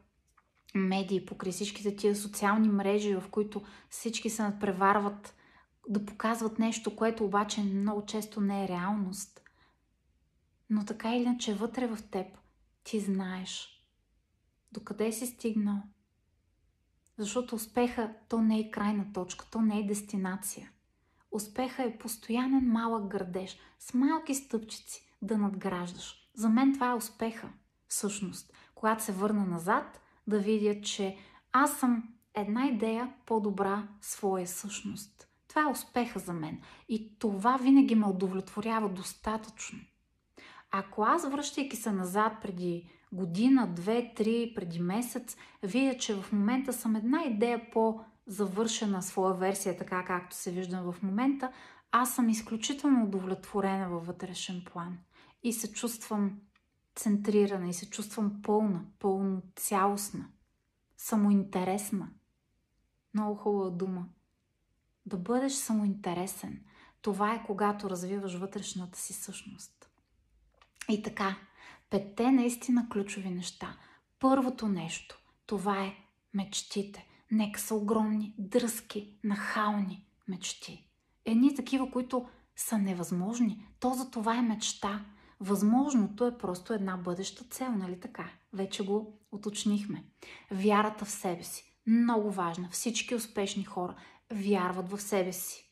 [0.76, 5.36] медии, покрай всичките тия социални мрежи, в които всички се надпреварват
[5.89, 9.41] да показват нещо, което обаче много често не е реалност.
[10.70, 12.28] Но така или иначе вътре в теб
[12.84, 13.84] ти знаеш
[14.72, 15.82] докъде си стигнал.
[17.18, 20.72] Защото успеха то не е крайна точка, то не е дестинация.
[21.32, 26.30] Успеха е постоянен малък градеж, с малки стъпчици да надграждаш.
[26.34, 27.49] За мен това е успеха,
[27.88, 28.53] всъщност.
[28.75, 31.17] Когато се върна назад, да видя, че
[31.51, 32.03] аз съм
[32.34, 35.28] една идея по-добра своя същност.
[35.47, 36.61] Това е успеха за мен.
[36.89, 39.80] И това винаги ме удовлетворява достатъчно.
[40.71, 46.73] Ако аз, връщайки се назад преди година, две, три, преди месец, видя, че в момента
[46.73, 51.51] съм една идея по завършена своя версия, така както се виждам в момента,
[51.91, 54.97] аз съм изключително удовлетворена във вътрешен план
[55.43, 56.39] и се чувствам
[56.95, 60.28] центрирана и се чувствам пълна, пълно цялостна,
[60.97, 62.09] самоинтересна.
[63.13, 64.05] Много хубава дума.
[65.05, 66.63] Да бъдеш самоинтересен.
[67.01, 69.89] Това е когато развиваш вътрешната си същност.
[70.89, 71.36] И така,
[71.89, 73.78] петте наистина ключови неща.
[74.19, 75.95] Първото нещо, това е
[76.34, 77.07] мечтите.
[77.32, 80.89] Нека са огромни, дръзки, нахални мечти.
[81.25, 83.67] Едни такива, които са невъзможни.
[83.80, 85.05] То за това е мечта.
[85.39, 88.30] Възможното е просто една бъдеща цел, нали така?
[88.53, 90.03] Вече го уточнихме.
[90.51, 91.73] Вярата в себе си.
[91.88, 92.69] Много важна.
[92.71, 93.95] Всички успешни хора
[94.32, 95.71] вярват в себе си.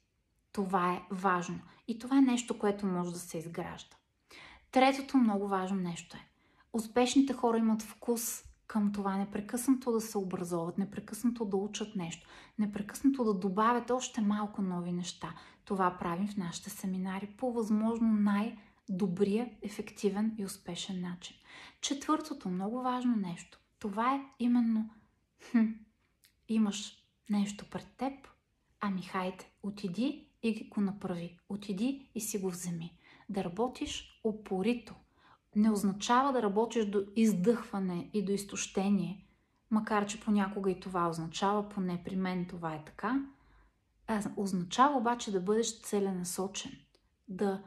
[0.52, 1.60] Това е важно.
[1.88, 3.96] И това е нещо, което може да се изгражда.
[4.72, 6.28] Третото много важно нещо е.
[6.74, 12.28] Успешните хора имат вкус към това непрекъснато да се образоват, непрекъснато да учат нещо,
[12.60, 15.36] непрекъснато да добавят още малко нови неща.
[15.66, 21.36] Това правим в нашите семинари по възможно най-добрия, ефективен и успешен начин.
[21.82, 24.90] Четвъртото, много важно нещо, това е именно
[25.52, 25.66] хм,
[26.50, 26.98] имаш
[27.30, 28.14] нещо пред теб,
[28.80, 31.40] ами хайде, отиди и го направи.
[31.50, 32.98] Отиди и си го вземи.
[33.30, 34.96] Да работиш опорито,
[35.56, 39.28] не означава да работиш до издъхване и до изтощение,
[39.72, 43.26] макар че понякога и това означава, поне при мен това е така.
[44.38, 46.72] Означава обаче да бъдеш целенасочен,
[47.28, 47.62] да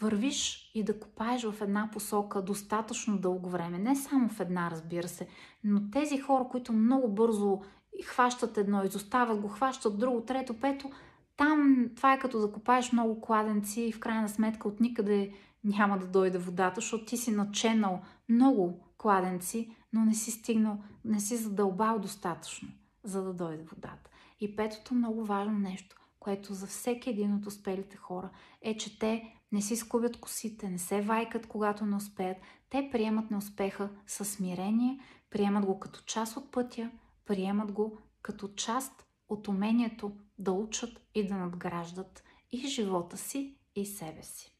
[0.00, 3.78] вървиш и да копаеш в една посока достатъчно дълго време.
[3.78, 5.28] Не само в една, разбира се,
[5.64, 7.60] но тези хора, които много бързо
[8.04, 10.90] хващат едно, изоставят го, хващат друго, трето, пето,
[11.36, 15.32] там това е като да копаеш много кладенци и в крайна сметка от никъде
[15.64, 21.20] няма да дойде водата, защото ти си наченал много кладенци, но не си стигнал, не
[21.20, 22.68] си задълбал достатъчно,
[23.04, 24.10] за да дойде водата.
[24.40, 28.30] И петото много важно нещо, което за всеки един от успелите хора
[28.62, 32.36] е, че те не си скубят косите, не се вайкат, когато не успеят.
[32.70, 35.00] Те приемат неуспеха със смирение,
[35.30, 36.90] приемат го като част от пътя,
[37.26, 43.86] приемат го като част от умението да учат и да надграждат и живота си, и
[43.86, 44.59] себе си.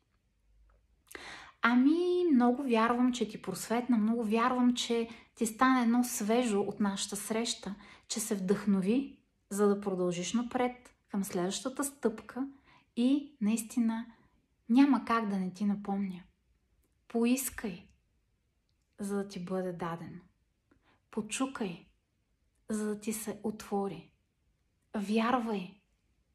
[1.62, 7.16] Ами, много вярвам, че ти просветна, много вярвам, че ти стане едно свежо от нашата
[7.16, 7.74] среща,
[8.08, 9.18] че се вдъхнови,
[9.50, 12.48] за да продължиш напред към следващата стъпка
[12.96, 14.06] и наистина
[14.68, 16.22] няма как да не ти напомня.
[17.08, 17.88] Поискай,
[18.98, 20.20] за да ти бъде дадено.
[21.10, 21.86] Почукай,
[22.68, 24.10] за да ти се отвори.
[24.96, 25.80] Вярвай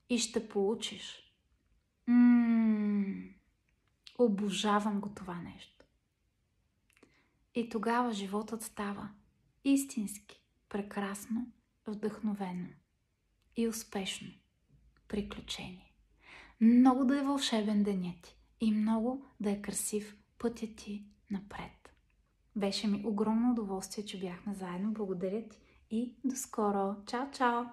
[0.10, 1.34] и ще получиш.
[2.08, 3.35] М-м-м.
[4.18, 5.86] Обожавам го това нещо.
[7.56, 9.10] И тогава животът става
[9.64, 11.52] истински, прекрасно,
[11.88, 12.68] вдъхновено
[13.58, 14.28] и успешно
[15.08, 15.94] приключение.
[16.62, 21.96] Много да е вълшебен денят ти и много да е красив пътят ти напред.
[22.56, 24.94] Беше ми огромно удоволствие, че бяхме заедно.
[24.94, 25.60] Благодаря ти
[25.92, 26.96] и до скоро.
[27.06, 27.64] Чао, чао!